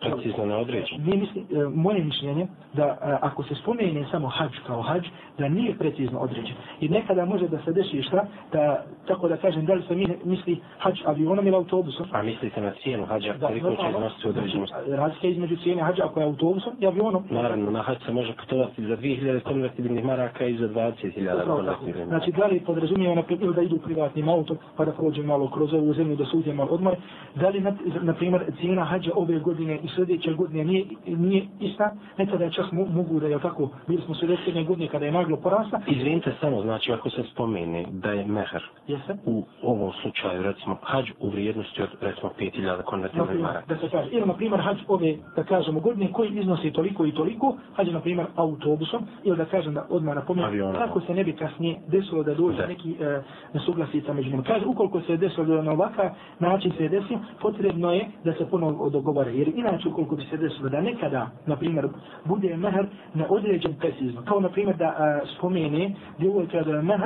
[0.00, 1.04] precizno neodređen?
[1.04, 5.04] Mi misli, e, moje mišljenje da e, ako se spomene samo hađ kao hađ,
[5.38, 6.54] da nije precizno određen.
[6.80, 10.60] I nekada može da se deši šta, da, tako da kažem, da li se misli
[10.78, 12.06] hađ avionom ili autobusom.
[12.12, 14.66] A mislite na cijenu hađa, da, koliko će iznositi određenu?
[14.88, 17.24] Razlika između cijene hađa ako je autobusom i avionom.
[17.30, 22.06] Naravno, na hađ se može putovati za 2000 konvertibilnih maraka i za 20.000 konvertibilnih maraka.
[22.06, 25.74] Znači, da li podrazumijemo na primjer da idu privatnim autom, pa da prođe malo kroz
[25.74, 26.96] ovu zemlju, da sudjemo odmor,
[27.34, 32.44] da li, na, na primjer, cijena hađa ove godine sljedeće godine nije, nije ista, nekada
[32.44, 35.80] je čak mogu da je tako, bili smo sljedeće godine kada je naglo porasla.
[35.86, 39.16] Izvinite samo, znači ako se spomene da je mehar Jeste?
[39.24, 43.66] u ovom slučaju, recimo, hađ u vrijednosti od, recimo, 5000 konvertirane maraka.
[43.74, 47.12] Da se kaže, ili, na primjer, hađ ove, da kažemo, godine koji iznosi toliko i
[47.12, 51.32] toliko, hađ, na primjer, autobusom, ili da kažem da odmah napomenem, kako se ne bi
[51.32, 53.22] kasnije desilo da dođe neki e,
[53.54, 54.42] nesuglasica među njima.
[54.42, 58.32] Kaže, ukoliko se je desilo da na ovakav način se je desilo, potrebno je da
[58.32, 59.34] se ponovo dogovore.
[59.34, 61.88] Jer inače, Znači ukoliko bi se desilo da nekada, na primjer,
[62.24, 67.00] bude mehar neodređen precizno, kao na primjer da a, spomene djevojka da je mehr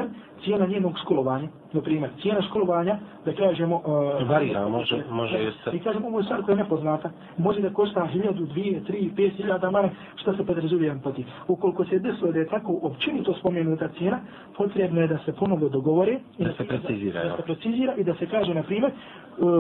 [0.45, 3.77] cijena njenog školovanja, na primjer, cijena školovanja, da kažemo...
[3.77, 5.71] Uh, Varira, može, može jeste.
[5.73, 9.33] I kažemo, ovo je stvar koja je nepoznata, može da košta hiljadu, dvije, tri, pet
[9.37, 11.25] hiljada mare, što se podrazumije poti.
[11.49, 14.21] Ukoliko se desilo da je tako općenito spomenuta cijena,
[14.57, 17.95] potrebno je da se ponovno dogovore i da, da se precizira, da, da se precizira
[17.95, 18.93] i da se kaže, na primjer,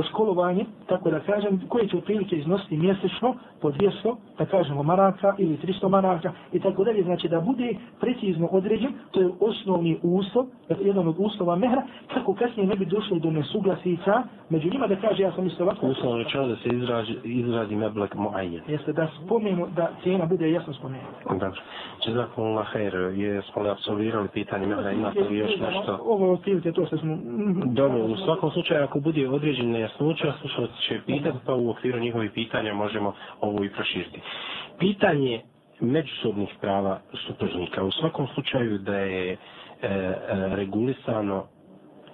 [0.09, 5.57] školovanje, tako da kažem, koje će otprilike iznositi mjesečno po 200, da kažemo, maraka ili
[5.57, 10.47] 300 maraka i tako dalje, znači da bude precizno određen, to je osnovni uslov,
[10.81, 11.83] jedan od uslova mehra,
[12.15, 15.87] kako kasnije ne bi došlo do nesuglasica, među njima da kaže, ja sam isto ovako...
[15.87, 18.63] Uslov rečeno da se izrazi, izrazi meblek muajen.
[18.69, 21.29] Jeste, da spomenu, da cijena bude jasno spomenuta.
[21.31, 21.61] Dobro.
[22.05, 25.99] Čezakum Allah her, jesmo li absolvirali pitanje mehra, imate li još nešto?
[26.05, 27.19] Ovo otprilike to što smo...
[27.65, 32.31] Dobro, u svakom slučaju, ako bude određen nejasnoća, slušalci će pitati, pa u okviru njihovih
[32.31, 34.21] pitanja možemo ovo i proširiti.
[34.79, 35.41] Pitanje
[35.81, 37.85] međusobnih prava supružnika.
[37.85, 39.37] U svakom slučaju da je
[39.85, 41.44] e, e, regulisano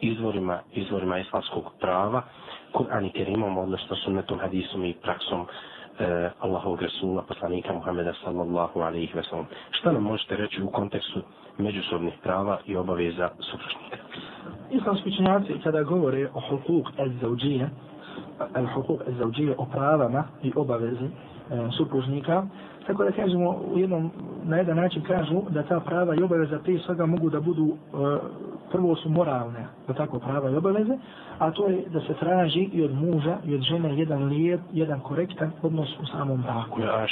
[0.00, 2.22] izvorima, izvorima islamskog prava,
[2.72, 5.46] Kur'an i Kerimom, odnosno sunnetom, hadisom i praksom
[5.98, 9.46] e, Allahovog Resula, poslanika Muhammeda sallallahu alaihi ve sellem.
[9.70, 11.20] Šta nam možete reći u kontekstu
[11.58, 13.96] međusobnih prava i obaveza supružnika?
[14.70, 17.68] Islamski učenjaci kada govore o hukuk el-zawđije,
[18.54, 21.10] el-hukuk el-zawđije o pravama i obavezi e,
[21.78, 22.46] supružnika,
[22.86, 24.10] tako da kažemo u jednom,
[24.44, 28.18] na jedan način kažu da ta prava i obaveza prije svega mogu da budu, e,
[28.72, 30.98] prvo su moralne, da tako prava i obaveze,
[31.38, 35.00] a to je da se traži i od muža i od žene jedan lijep, jedan
[35.00, 36.80] korektan odnos u samom braku.
[36.80, 37.04] Ja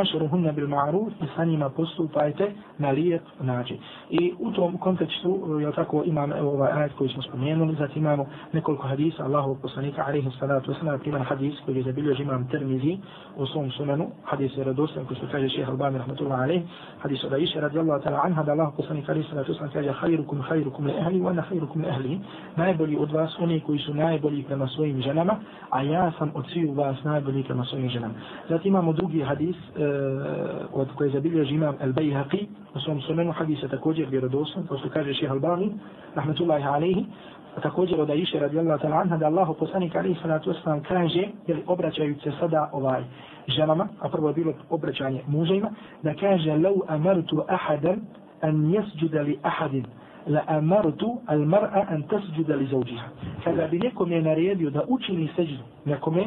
[0.00, 3.76] aširu hunna bil ma'ruf i sa njima postupajte na lijep način.
[4.10, 8.86] I u tom kontekstu, je tako, imam ovaj ajed koji smo spomenuli, zatim imamo nekoliko
[8.86, 12.98] hadisa Allahovog poslanika, alaihi salatu wasalam, primar hadis koji je zabilio imam termizi
[13.36, 16.62] u svom sunanu, hadis je radostan koji što kaže šeha Albani, rahmatullah alaihi,
[16.98, 20.86] hadis od Aisha radijallahu ta'ala anha, da Allahov poslanika, alaihi salatu wasalam, kaže, hajrukum, hajrukum
[20.86, 22.20] li ehli, wa ana hajrukum li ehli,
[22.56, 25.36] najbolji od vas oni koji su najbolji prema svojim ženama,
[25.70, 28.14] a ja sam od svih vas najbolji prema svojim ženama.
[28.48, 29.84] Zatim imamo drugi hadis e,
[30.72, 35.14] od koje zabilježi imam El Bayhaqi, u svom sunenu hadisa također vjerodostan, kao što kaže
[35.14, 35.72] šeha Albani,
[36.14, 37.06] rahmetullahi alaihi,
[37.62, 42.14] također od Aisha radijallahu ta'ala anha da Allahu poslanik alaihi salatu wasalam kaže, jer obraćaju
[42.24, 43.02] se sada ovaj
[43.48, 45.70] ženama, a prvo je bilo obraćanje mužajima,
[46.02, 48.00] da kaže, lau amartu ahadan
[48.40, 49.84] an jesđuda li ahadin
[50.26, 53.08] la amartu al mar'a an tasjuda li zawjiha.
[53.44, 56.24] Kada bi nekom je naredio da učini sećdu nekome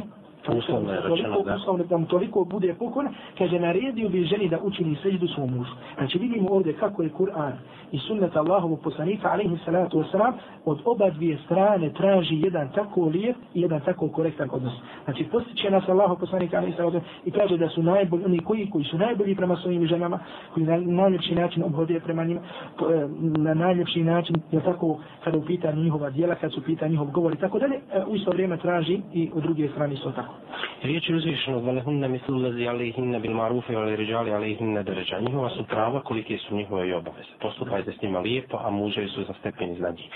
[0.54, 1.56] uslovno je rečeno da.
[1.56, 5.72] Uslovno da mu toliko bude pokon, kaže naredio bi ženi da učini seđdu svom mužu.
[5.98, 7.52] Znači vidimo ovdje kako je Kur'an
[7.92, 10.34] i sunnet Allahovog poslanika, alaihi salatu wasalam,
[10.66, 14.74] od oba dvije strane traži jedan tako lijep i jedan tako korektan odnos.
[15.04, 18.86] Znači postiče nas Allahov poslanika, alaihi salatu i kaže da su najbolji, oni koji, koji
[18.86, 20.20] su najbolji prema svojim ženama,
[20.54, 25.72] koji na najljepši način obhode prema njima, e, na najljepši način, je tako, kada upita
[25.72, 29.02] njihova djela, kad su pita njihov govor i tako dalje, e, u isto vrijeme traži
[29.14, 30.35] i u druge strane isto tako.
[30.84, 31.60] Riječi je uzvišeno,
[32.02, 35.20] da mislu lezi alihinne bil marufe, ali ređali alihinne deređa.
[35.20, 37.34] Njihova su prava, kolike su njihove i obaveze.
[37.42, 40.10] Postupajte s njima lijepo, a muže su za stepen iznad njih.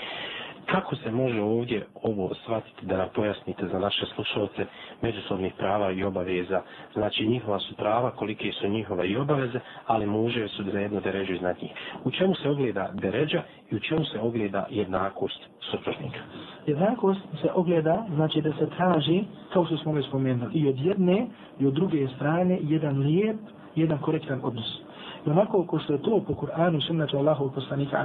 [0.70, 4.66] Kako se može ovdje ovo shvatiti da nam pojasnite za naše slušalce
[5.02, 6.62] međusobnih prava i obaveza?
[6.92, 11.32] Znači njihova su prava, kolike su njihova i obaveze, ali muže su za jedno deređu
[11.34, 11.70] iznad njih.
[12.04, 16.20] U čemu se ogleda deređa i u čemu se ogleda jednakost supružnika?
[16.66, 21.26] Jednakost se ogleda, znači da se traži, kao što smo već spomenuli, i od jedne
[21.60, 23.36] i od druge strane jedan lijep,
[23.74, 24.89] jedan korektan odnos.
[25.26, 28.04] I onako ko što je to po Kur'anu i sunnetu Allahu poslanika,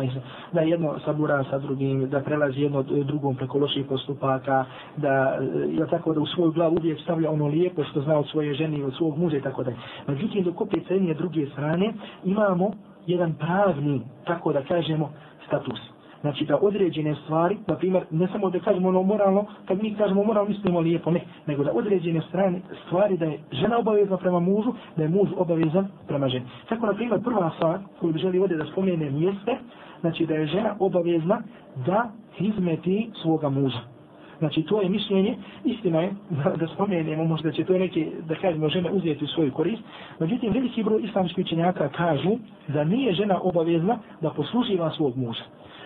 [0.54, 4.66] da jedno sabura sa drugim, da prelazi jedno drugom preko loših postupaka,
[4.98, 8.28] da e, je tako da u svoju glavu uvijek stavlja ono lijepo što zna od
[8.28, 9.72] svoje žene i od svog muža i tako da.
[10.08, 12.72] Međutim, dok opet sa druge strane imamo
[13.08, 15.10] jedan pravni, tako da kažemo,
[15.48, 15.95] status.
[16.26, 20.24] Znači da određene stvari, na primjer, ne samo da kažemo ono moralno, kad mi kažemo
[20.24, 24.74] moralno, mislimo lijepo, ne, nego da određene strane, stvari da je žena obavezna prema mužu,
[24.98, 26.46] da je muž obavezan prema ženi.
[26.70, 29.58] Tako, na primjer, prva stvar koju bi želi ovdje da spomenem jeste,
[30.02, 31.42] znači da je žena obavezna
[31.86, 33.95] da izmeti svoga muža.
[34.40, 36.12] Znači to je mišljenje, istina je
[36.44, 39.82] da, da spomenemo, možda će to neke, da kažemo, žene uzeti u svoju korist.
[40.20, 45.44] Međutim, veliki broj islamskih učenjaka kažu da nije žena obavezna da posluživa svog muža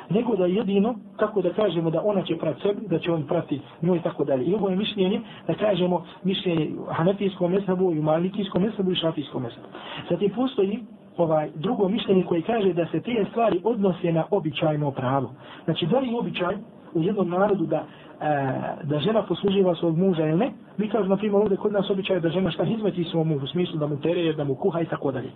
[0.09, 3.61] nego da jedino, kako da kažemo da ona će prati sebi, da će on prati
[3.81, 4.45] njoj i tako dalje.
[4.45, 9.67] I ovo je mišljenje, da kažemo, mišljenje hanetijskom mesabu, i malikijskom mesabu i šafijskom mesabu.
[10.09, 10.79] Zatim postoji
[11.17, 15.31] ovaj drugo mišljenje koje kaže da se te stvari odnose na običajno pravo.
[15.65, 16.55] Znači, da li običaj
[16.93, 17.83] u jednom narodu da
[18.21, 18.25] E,
[18.83, 22.19] da žena posluživa svog muža ili ne, mi kažemo, na primjer, ovdje kod nas običaj
[22.19, 24.85] da žena šta izmeti svom mužu, u smislu da mu tere, da mu kuha i
[24.85, 25.31] tako dalje.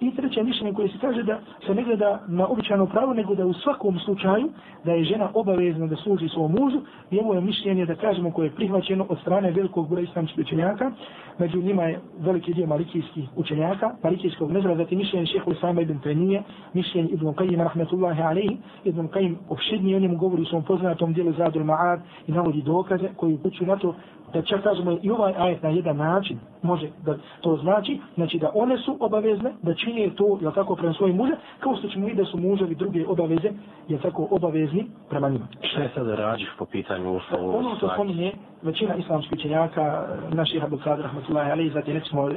[0.00, 3.46] I treće mišljenje koje se kaže da se ne gleda na običajno pravo, nego da
[3.46, 4.48] u svakom slučaju
[4.84, 8.46] da je žena obavezna da služi svom mužu, i ovo je mišljenje da kažemo koje
[8.46, 10.90] je prihvaćeno od strane velikog broja islamskih učenjaka,
[11.38, 16.42] među njima je veliki dio malikijskih učenjaka, malikijskog mezra, zatim mišljenje šehu Isama ibn Tenije,
[16.74, 21.12] mišljenje ibn Qajim, rahmetullahi alaihi, ibn Qajim opšednije on je mu govori u svom poznatom
[21.12, 23.94] dijelu Zadul Ma'ad i navodi dokaze koji upućuju na to
[24.32, 28.50] da čak kažemo i ovaj ajet na jedan način može da to znači, znači da
[28.54, 32.22] one su obavezne da čine to, jel tako, prema svojim muže, kao što ćemo vidjeti
[32.22, 33.50] da su muževi druge obaveze,
[33.88, 35.46] jel tako, obavezni prema njima.
[35.60, 37.56] Šta je sada rađiš po pitanju uslovu?
[37.58, 42.28] Ono što spominje većina islamskih učenjaka, naših Abu Qadr, rahmatullahi alaihi, zatim recimo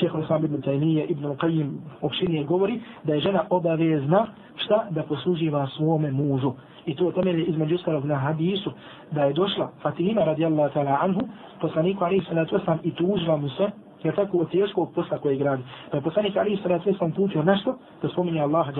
[0.00, 1.70] šeho Islam ibn Taymiye, ibn Qayyim,
[2.02, 6.52] opšinije govori da je žena obavezna šta da posluživa svome mužu
[6.86, 8.72] i to temelje između ostalog na hadisu
[9.10, 11.20] da je došla Fatima radijallahu ta'ala anhu
[11.60, 13.70] poslaniku alaihi salatu wasalam i tužila mu se
[14.04, 15.62] jer tako od teškog posla koje gradi.
[15.90, 18.72] Pa je poslanik alaihi salatu wasalam putio nešto da spominje Allaha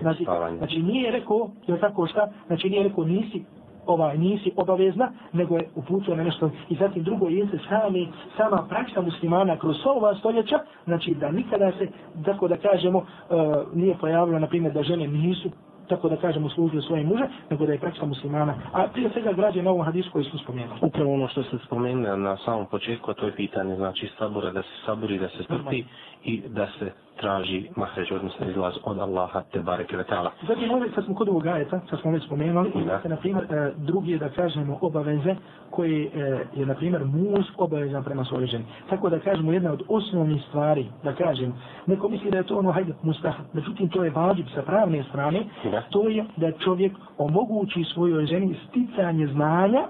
[0.00, 0.26] znači,
[0.58, 3.44] znači nije rekao jer tako šta znači nije rekao nisi
[3.86, 6.50] ovaj nisi obavezna, nego je uputio na nešto.
[6.68, 11.88] I zatim drugo jeste sami, sama praksa muslimana kroz ova stoljeća, znači da nikada se,
[12.24, 13.06] tako da kažemo, uh,
[13.74, 15.50] nije pojavilo, na primjer, da žene nisu
[15.88, 18.54] tako da kažemo služili svoje muže, nego da je praksa muslimana.
[18.72, 20.78] A prije svega građe na ovom hadisu koji smo spomenuli.
[20.82, 24.62] Upravo ono što ste spomenuli na samom početku, a to je pitanje, znači sabura, da
[24.62, 25.84] se saburi, da se strpi
[26.24, 30.30] i da se traži mahređ, odnosno izlaz od Allaha te bareke vetala.
[30.48, 33.00] Zatim ovdje, sad smo kod ovog ajeta, sad smo već spomenuli, da.
[33.02, 35.36] se, na primjer, e, drugi je da kažemo obaveze
[35.70, 38.64] koje e, je, na primjer, muž obavezan prema svojoj ženi.
[38.90, 41.54] Tako da kažemo jedna od osnovnih stvari, da kažem,
[41.86, 45.42] neko misli da je to ono, hajde, mustaha, međutim, to je vađib sa pravne strane,
[45.70, 45.82] da.
[45.90, 49.82] to je da čovjek omogući svojoj ženi sticanje znanja,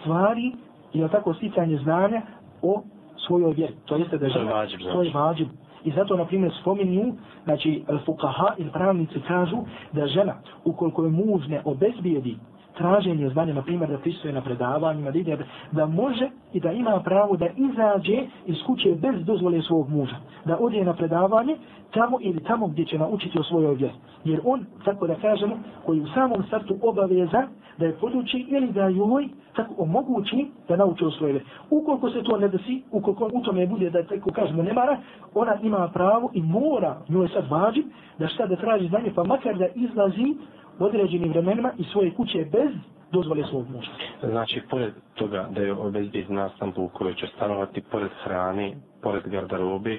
[0.00, 0.52] stvari,
[0.92, 2.22] ili tako sticanje znanja
[2.62, 2.82] o
[3.26, 3.74] svojoj vjeri.
[3.84, 5.48] To jeste da je žena, to je vađib,
[5.84, 9.56] I zato, na primjer, spominju, znači, fukaha ili pravnici kažu
[9.92, 12.36] da žena, ukoliko je muž ne obezbijedi
[12.76, 15.38] traženje zvanja, na primjer, da pristuje na predavanjima, da ide,
[15.72, 20.16] da može i da ima pravo da izađe iz kuće bez dozvole svog muža.
[20.44, 21.56] Da ode na predavanje
[21.90, 23.94] tamo ili tamo gdje će naučiti o svojoj vjeri.
[24.24, 27.42] Jer on, tako da kažemo, koji u samom startu obaveza
[27.78, 31.46] da je poduči ili da joj tako omogući da nauči o svojoj vjeri.
[31.70, 34.98] Ukoliko se to ne desi, ukoliko u tome bude da tako kažemo nemara,
[35.34, 37.84] ona ima pravo i mora, njoj sad važi,
[38.18, 40.34] da šta da traži znanje, pa makar da izlazi
[40.78, 42.70] u određenim vremenima iz svoje kuće bez
[43.14, 43.90] dozvole svog muža.
[44.22, 49.98] Znači, pored toga da je obezbijed nastanbu u kojoj će stanovati, pored hrane, pored garderobe,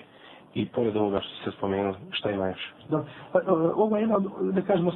[0.56, 2.74] i pored ovoga što se spomenuli, šta ima još?
[2.90, 3.40] Da, pa,
[3.76, 4.18] ovo je jedna,
[4.52, 4.92] da kažemo,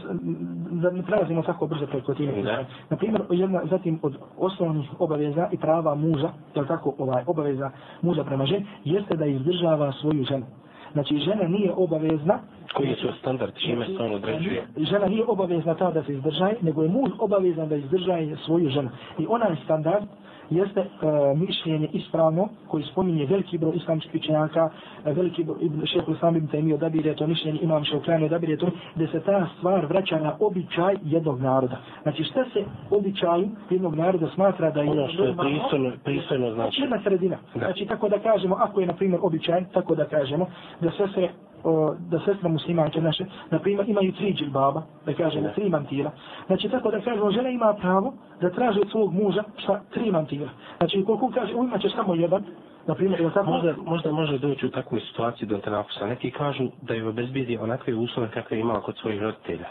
[0.71, 2.41] da ne prelazimo tako brzo preko time.
[2.41, 2.65] Da.
[2.89, 8.23] Na primjer, jedna, zatim od osnovnih obaveza i prava muža, je tako, ovaj, obaveza muža
[8.23, 10.45] prema ženi, jeste da izdržava svoju ženu.
[10.93, 12.39] Znači, žena nije obavezna...
[12.73, 14.63] Koji su standard, čime se on određuje?
[14.77, 18.89] Žena nije obavezna ta da se izdržaje, nego je muž obavezan da izdržaje svoju ženu.
[19.17, 20.05] I onaj standard,
[20.49, 26.15] jeste uh, mišljenje ispravno koji spominje veliki broj islamskih učenjaka, uh, veliki broj ibn šehu
[26.15, 30.19] sam ibn Taymi odabire to mišljenje, imam šeukljani odabire to, da se ta stvar vraća
[30.19, 31.77] na običaj jednog naroda.
[32.01, 34.89] Znači šta se običaju jednog naroda smatra da je...
[34.89, 36.81] Ono što je pristojno, pristojno znači.
[36.81, 37.37] Jedna sredina.
[37.53, 37.59] Da.
[37.59, 40.47] Znači tako da kažemo, ako je na primjer običaj, tako da kažemo,
[40.81, 41.29] da sve se
[41.63, 45.53] o, da sestra muslimanke naše, na primjer, imaju tri džilbaba, da kažem, ne.
[45.53, 46.11] tri mantira.
[46.47, 50.49] Znači, tako da kažemo, žena ima pravo da traži od svog muža šta, tri mantira.
[50.77, 52.43] Znači, koliko kaže, u imaće samo jedan,
[52.87, 53.49] na primjer, ili tako?
[53.49, 56.07] Možda, možda može doći u takvu situaciju do tenafusa.
[56.07, 59.67] Neki kažu da je obezbidi onakve uslove kakve je imala kod svojih roditelja.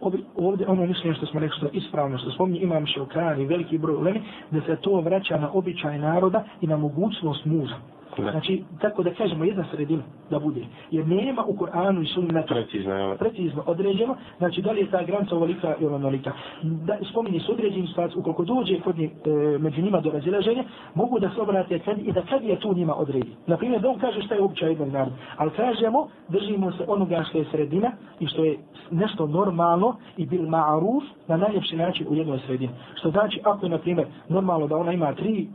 [0.00, 3.06] Ovdje, ovdje ono mišljenje što smo rekli što je ispravno, što spominje imam še u
[3.48, 7.74] veliki broj ulemi, da se to vraća na običaj naroda i na mogućnost muža.
[8.22, 10.60] Znači, tako da kažemo jedna sredina da bude.
[10.90, 15.36] Jer nema u Koranu i sunnetu precizno, precizno određeno, znači da li je ta granica
[15.36, 16.32] ovolika ili onolika.
[16.62, 21.18] Da spominje se određeni situacije, ukoliko dođe kod njih, e, među njima do razilaženja, mogu
[21.18, 23.30] da se obrate kad, i da kad je tu njima odredi.
[23.46, 27.38] Naprimjer, da on kaže šta je običaj jednog naroda, ali kažemo, držimo se onoga što
[27.38, 28.58] je sredina i što je
[28.90, 32.72] nešto normalno i bil ma'ruf na najljepši način u jednoj sredini.
[32.94, 35.48] Što znači, ako je, na primjer, normalno da ona ima tri,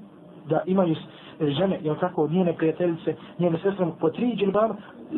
[0.49, 0.95] da imaju
[1.39, 4.75] žene, jel tako, od njene prijateljice, njene sestre, po tri džilbaba,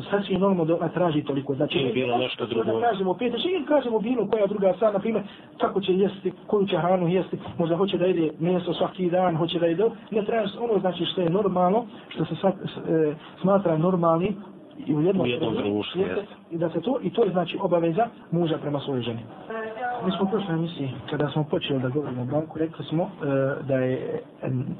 [0.10, 1.56] sasvim normalno da ona traži toliko.
[1.56, 2.64] Znači, nije bilo nešto drugo.
[2.64, 5.24] Da kažemo pet, znači ili kažemo bilo koja druga sad, na primjer,
[5.58, 9.60] kako će jesti, koju će hranu jesti, možda hoće da ide meso svaki dan, hoće
[9.60, 14.36] da ide, ne traži ono znači što je normalno, što se sad, e, smatra normalni,
[14.88, 16.02] i u jednom, u jednom društvu,
[16.52, 19.20] i da se to, i to je znači obaveza muža prema svojoj ženi.
[20.06, 23.10] Mi smo u prošloj emisiji, kada smo počeli da govorimo o braku, rekli smo e,
[23.64, 24.22] da je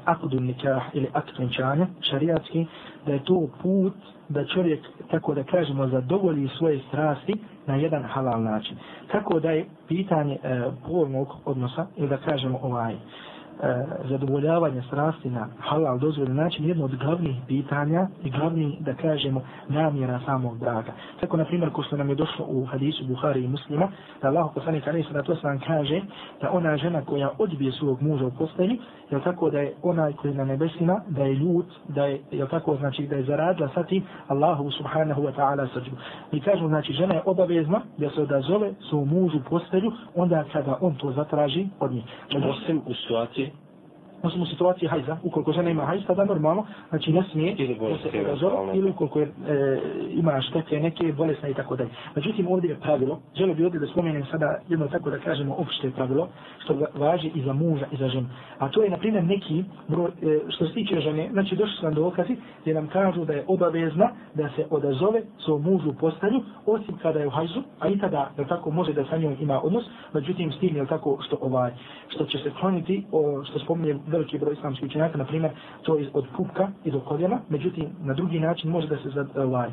[0.04, 2.66] akdu nikah ili akt venčanja, šarijatski,
[3.06, 3.92] da je to put
[4.28, 7.34] da čovjek, tako da kažemo, zadovolji svoje strasti
[7.66, 8.76] na jedan halal način.
[9.12, 12.94] Tako da je pitanje e, polnog odnosa, ili da kažemo ovaj,
[13.62, 19.42] e, zadovoljavanje strasti na halal dozvoljen način jedno od glavnih pitanja i glavni, da kažemo,
[19.68, 20.92] namjera samog braka.
[21.20, 23.88] Tako, na primjer, ko što nam je došlo u hadisu Buhari i muslima,
[24.22, 26.00] da Allah poslanik Ali sada to sam kaže
[26.40, 28.78] da ona žena koja odbije svog muža u postelji,
[29.10, 32.48] je tako da je onaj koji je na nebesima, da je ljut, da je, je
[32.48, 35.90] tako znači da je zaradila sa tim Allahu subhanahu wa ta'ala srđu.
[36.32, 40.78] Mi kažemo, znači, žena je obavezna da se odazove svom mužu u postelju onda kada
[40.80, 42.02] on to zatraži od nje.
[42.50, 43.51] Osim u situaciji
[44.22, 48.10] osim u situaciji hajza, ukoliko žena ima hajza, tada normalno, znači ne smije ili da
[48.10, 49.78] se razove, ili ukoliko je, e,
[50.10, 51.90] ima štete neke bolesne i tako dalje.
[52.14, 55.90] Međutim, ovdje je pravilo, želio bi ovdje da spomenem sada jedno tako da kažemo opšte
[55.90, 56.28] pravilo,
[56.64, 58.28] što važi i za muža i za ženu.
[58.58, 61.84] A to je, na primjer, neki broj, e, što se tiče žene, znači došli su
[61.84, 65.94] nam do okazi, gdje nam kažu da je obavezna da se odazove svom mužu u
[65.94, 69.36] postanju, osim kada je u hajzu, a i tada, da tako može da sa njom
[69.40, 71.72] ima odnos, međutim, s tim je tako što ovaj,
[72.08, 75.52] što će se kloniti, o, što spominje veliki broj islamskih učenjaka, na primjer,
[75.82, 79.26] to je od pupka i do koljena, međutim, na drugi način može da se za,
[79.36, 79.72] e, ovaj, e,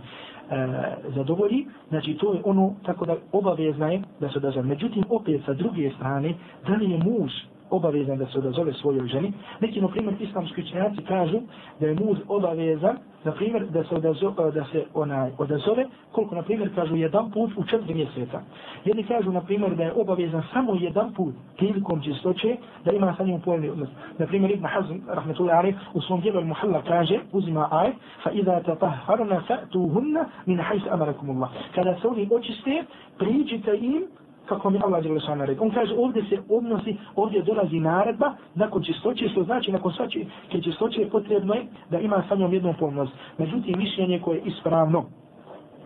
[1.15, 4.67] zadovolji, znači to je ono tako da obavezna je da se odazove.
[4.67, 6.33] Međutim, opet sa druge strane,
[6.67, 7.31] da li je muž
[7.69, 9.33] obavezan da se odazove svojoj ženi.
[9.59, 11.39] Neki, na primjer, islamski učenjaci kažu
[11.79, 16.41] da je muž obavezan, na primjer, da se, odazove, da se onaj odazove, koliko, na
[16.41, 18.41] primjer, kažu jedan put u četiri mjeseca.
[18.85, 23.23] Jedni kažu, na primjer, da je obavezan samo jedan put prilikom čistoće, da ima sa
[23.23, 23.89] njim pojeli odnos.
[24.17, 27.91] Na primjer, Ibn Hazm, rahmetullahi alaih, u svom dijelu Muhalla kaže, uzima aj,
[28.23, 31.49] fa iza tatahharna fa'tuhunna min hajs amarakumullah.
[31.75, 32.83] Kada se oni očiste,
[33.17, 34.03] priđite im
[34.49, 35.47] kako mi Allah je šana.
[35.59, 40.19] On kaže ovdje se odnosi, ovdje dolazi naredba nakon čistoće, što znači nakon svače
[40.63, 43.13] čistoće je potrebno je da ima sa njom jednu pomnost.
[43.37, 45.05] Međutim, mišljenje koje je ispravno,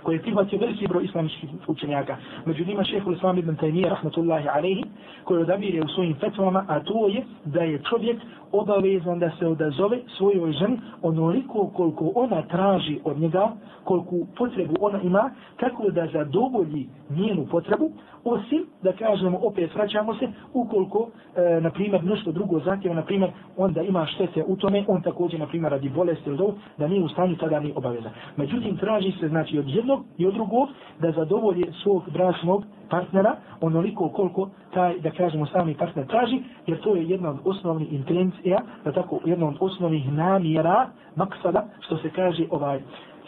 [0.04, 2.18] koje je prihvatio veliki broj islamičkih učenjaka.
[2.46, 4.84] Među njima šehu Islam ibn Taymiye, rahmatullahi alaihi,
[5.24, 10.00] koji odabire u svojim fetvama, a to je da je čovjek obavezan da se odazove
[10.18, 13.52] svojoj ženi onoliko koliko ona traži od njega,
[13.84, 17.92] koliko potrebu ona ima, tako da zadovolji njenu potrebu,
[18.26, 23.32] osim da kažemo opet vraćamo se ukoliko e, na primjer nešto drugo zahtjeva na primjer
[23.58, 27.04] onda ima štete u tome on također na primjer radi bolesti ili dobro da nije
[27.04, 28.10] u stanju tada ni obaveza.
[28.38, 30.70] Međutim traži se znači od jednog i od drugog
[31.00, 36.96] da zadovolje svog bračnog partnera onoliko koliko taj da kažemo sami partner traži jer to
[36.96, 42.46] je jedna od osnovnih intencija da tako jedna od osnovnih namjera maksada što se kaže
[42.50, 42.80] ovaj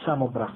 [0.05, 0.51] samo brak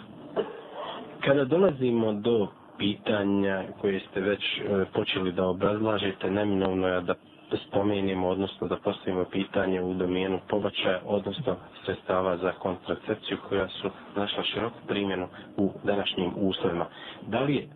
[1.25, 2.47] kada dolazimo do
[2.79, 4.61] pitanja koje ste već e,
[4.93, 7.15] počeli da obrazlažete, neminovno je da
[7.59, 11.55] spomenimo, odnosno da postavimo pitanje u domenu pobačaja, odnosno
[11.85, 15.27] sredstava za kontracepciju koja su našla široku primjenu
[15.57, 16.85] u današnjim uslovima.
[17.27, 17.67] Da li je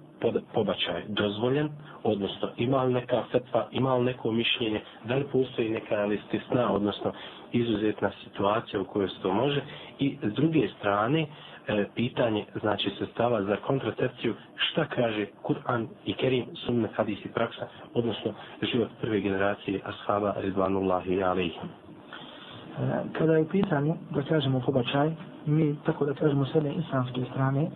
[0.53, 1.69] pobačaj dozvoljen,
[2.03, 6.71] odnosno ima li neka fetva, ima li neko mišljenje, da li postoji neka listi sna,
[6.71, 7.11] odnosno
[7.51, 9.61] izuzetna situacija u kojoj se to može
[9.99, 11.25] i s druge strane,
[11.67, 17.67] e, pitanje znači sredstava za kontracepciju šta kaže Kur'an i Kerim sunne hadis i praksa
[17.93, 25.11] odnosno život prve generacije ashaba ridvanullahi alaihim e, kada je u pitanju da kažemo pobačaj
[25.45, 27.69] mi tako da kažemo s jedne islamske strane e,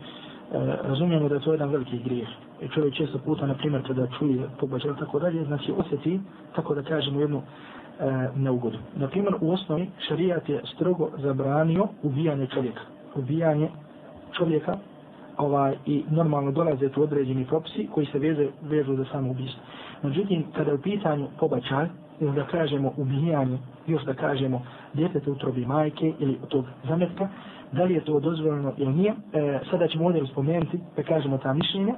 [0.83, 2.27] razumijemo da je to jedan veliki grijeh.
[2.61, 6.19] I čovjek često puta na primjer kada čuje pobačaj tako dalje znači osjeti
[6.55, 7.41] tako da kažemo jednu
[7.99, 8.77] e, neugodu.
[8.95, 12.81] Na primjer, u osnovi šarijat je strogo zabranio ubijanje čovjeka
[13.17, 13.69] ubijanje
[14.37, 14.77] čovjeka
[15.37, 19.61] ovaj, i normalno dolaze tu određeni propisi koji se veze, vežu za samo ubijstvo.
[20.03, 21.87] Međutim, kada je u pitanju pobačaj,
[22.19, 23.57] ili da kažemo ubijanje,
[23.87, 24.61] još da kažemo
[24.93, 27.27] djetete utrobi majke ili tog zametka,
[27.71, 29.13] da li je to dozvoljeno ili nije.
[29.33, 31.93] E, sada ćemo ovdje spomenuti da kažemo ta mišljenja,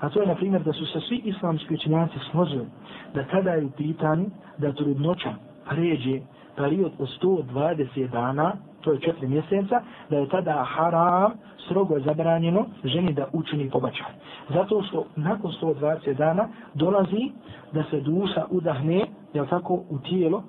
[0.00, 2.66] a to je na primjer da su se svi islamski učenjaci složili
[3.14, 4.26] da kada je u pitanju
[4.58, 5.34] da trudnoća
[5.70, 6.20] pređe
[6.56, 9.80] period od 120 dana, to je četiri mjeseca,
[10.10, 11.32] da je tada haram
[11.66, 14.06] strogo zabranjeno ženi da učini pobačaj.
[14.48, 17.30] Zato što nakon 120 dana dolazi
[17.72, 20.42] da se duša udahne, jel tako, u tijelo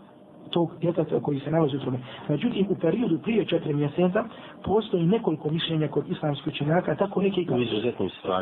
[0.49, 1.99] tog djeteta koji se nalazi u trudni.
[2.29, 4.23] Međutim, u periodu prije četiri mjeseca
[4.63, 7.63] postoji nekoliko mišljenja kod islamskih učenjaka, tako neki kažu,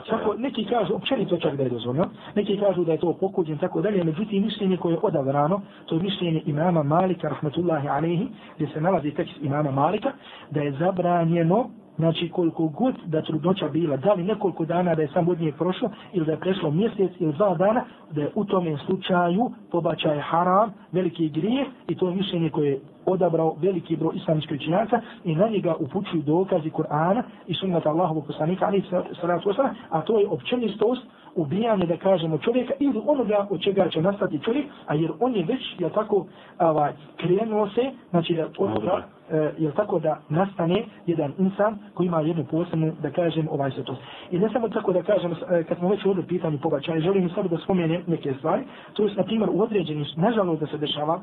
[0.09, 3.81] tako neki kažu, općenito čak da je dozvoljeno, neki kažu da je to pokuđen, tako
[3.81, 8.81] dalje, međutim, mišljenje koje je odavrano, to je mišljenje imama Malika, rahmatullahi alaihi, gdje se
[8.81, 10.11] nalazi tekst imama Malika,
[10.51, 15.07] da je zabranjeno znači koliko god da trudnoća bila, da li nekoliko dana da je
[15.07, 18.45] sam od nje prošlo, ili da je prešlo mjesec ili dva dana, da je u
[18.45, 24.15] tome slučaju pobačaj haram, veliki grijeh i to je mišljenje koje je odabrao veliki broj
[24.15, 28.83] islamskih učinjaka i na njega upućuju dokazi Kur'ana i sunnata Allahovog poslanika, ali
[29.21, 31.01] salatu wasalam, a to je općenistost
[31.35, 35.45] ubijanje, da kažemo, čovjeka ili onoga od čega će nastati čovjek, a jer on je
[35.45, 36.25] već, ja tako,
[36.59, 42.21] ovaj, krenuo se, znači da onoga, e, je tako da nastane jedan insan koji ima
[42.21, 44.01] jednu posebnu, da kažem, ovaj svetost.
[44.31, 47.47] I ne samo tako da kažem, e, kad smo već ovdje pitanju pobačaja, želim samo
[47.47, 48.63] da spomenem neke stvari,
[48.93, 51.21] to je, na primjer, u određenim, nažalost da se dešava,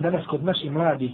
[0.00, 1.10] danas kod naših mladih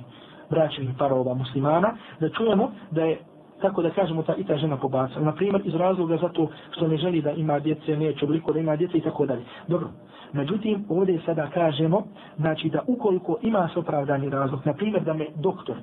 [0.50, 3.18] braćnih parova muslimana, da čujemo da je
[3.62, 5.20] tako da kažemo ta i ta žena pobaca.
[5.20, 8.76] Na primjer, iz razloga zato što ne želi da ima djece, neće obliko da ima
[8.76, 9.42] djece i tako dalje.
[9.68, 9.88] Dobro.
[10.32, 12.02] Međutim, ovdje sada kažemo,
[12.38, 15.76] znači da ukoliko ima se opravdani razlog, na primjer da me doktor,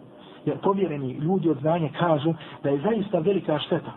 [0.50, 2.34] jer povjereni ljudi od znanja kažu
[2.64, 3.92] da je zaista velika šteta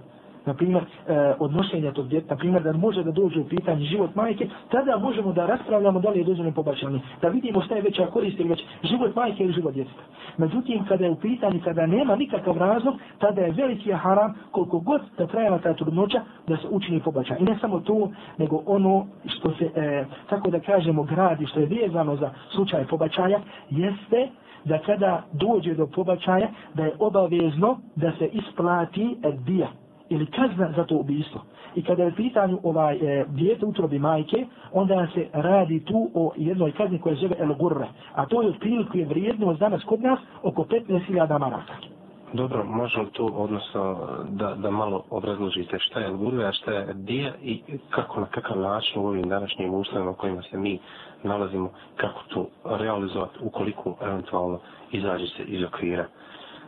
[0.46, 4.14] na primjer, e, odnošenja tog djeteta, na primjer, da može da dođe u pitanje život
[4.14, 7.00] majke, tada možemo da raspravljamo da li je dozvoljeno pobačanje.
[7.22, 10.02] Da vidimo šta je veća korist ili već život majke ili život djeteta.
[10.36, 15.00] Međutim, kada je u pitanju, kada nema nikakav razlog, tada je veliki haram koliko god
[15.18, 17.36] da trajava ta trudnoća da se učini pobačaj.
[17.40, 21.66] I ne samo to, nego ono što se, e, tako da kažemo, gradi, što je
[21.66, 23.40] vezano za slučaj pobačaja,
[23.70, 24.28] jeste
[24.64, 29.68] da kada dođe do pobačaja, da je obavezno da se isplati dija,
[30.08, 31.40] ili kazna za to ubijstvo.
[31.74, 36.32] I kada je u pitanju ovaj e, dijete utrobi majke, onda se radi tu o
[36.36, 37.86] jednoj kazni koja se zove El Gurre.
[38.14, 41.72] A to je otprilike vrijednost danas kod nas oko 15.000 maraka.
[42.32, 43.96] Dobro, možemo tu odnosno
[44.28, 48.58] da, da malo obrazložite šta je Gurre, a šta je Dija i kako na kakav
[48.58, 50.78] način u ovim današnjim uslovima u kojima se mi
[51.22, 54.58] nalazimo, kako to realizovati ukoliko eventualno
[54.92, 56.06] izađe se iz okvira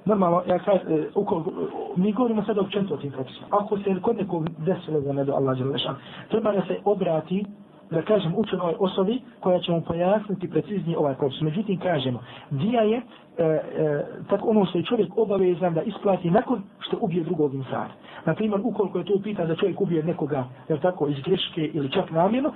[0.05, 1.53] normalno, ja kaj, e, ukoliko,
[1.97, 3.47] mi govorimo sad općenito o tim propisima.
[3.51, 5.97] Ako se kod nekog desilo da ne Allah Đelešan,
[6.31, 7.45] treba da se obrati,
[7.95, 11.41] da kažem, učenoj osobi koja će mu pojasniti preciznije ovaj propis.
[11.41, 12.21] Međutim, kažemo,
[12.51, 13.03] dija je e,
[13.45, 17.91] e, tako ono što je čovjek obavezan da isplati nakon što ubije drugog insana.
[18.25, 22.11] Naprimjer, ukoliko je to pita da čovjek ubije nekoga, je tako, iz greške ili čak
[22.11, 22.53] namjerno,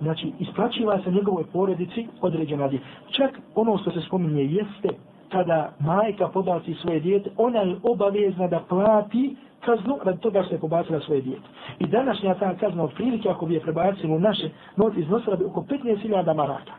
[0.00, 2.82] znači, isplaćiva se njegovoj porodici određena dija.
[3.10, 4.88] Čak ono što se spominje jeste
[5.28, 10.60] kada majka pobaci svoje dijete, ona je obavezna da plati kaznu radi toga što je
[10.60, 11.48] pobacila svoje dijete.
[11.78, 15.44] I današnja ta kazna od prilike, ako bi je prebacila u naše not, iznosila bi
[15.44, 16.72] oko 15.000 maraka.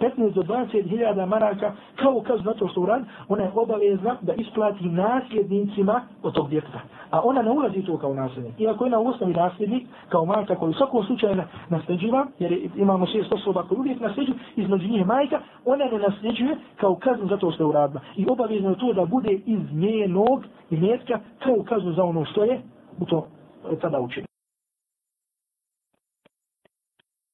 [0.00, 4.34] 15 do 20 hiljada maraka kao kaz na to što urad, ona je obavezna da
[4.34, 6.80] isplati nasljednicima od tog djeteta.
[7.10, 8.60] A ona ne ulazi to kao nasljednik.
[8.60, 13.32] Iako je na osnovi nasljednik, kao majka koji u svakom slučaju nasljeđiva, jer imamo šest
[13.32, 17.62] osoba koji uvijek nasljeđuju, između njih majka, ona ne nasljeđuje kao kaznu za to što
[17.62, 18.00] je uradila.
[18.16, 22.60] I obavezno je to da bude iz njenog imetka kao kaznu za ono što je
[23.00, 23.26] u to
[23.72, 24.35] e, tada učinio.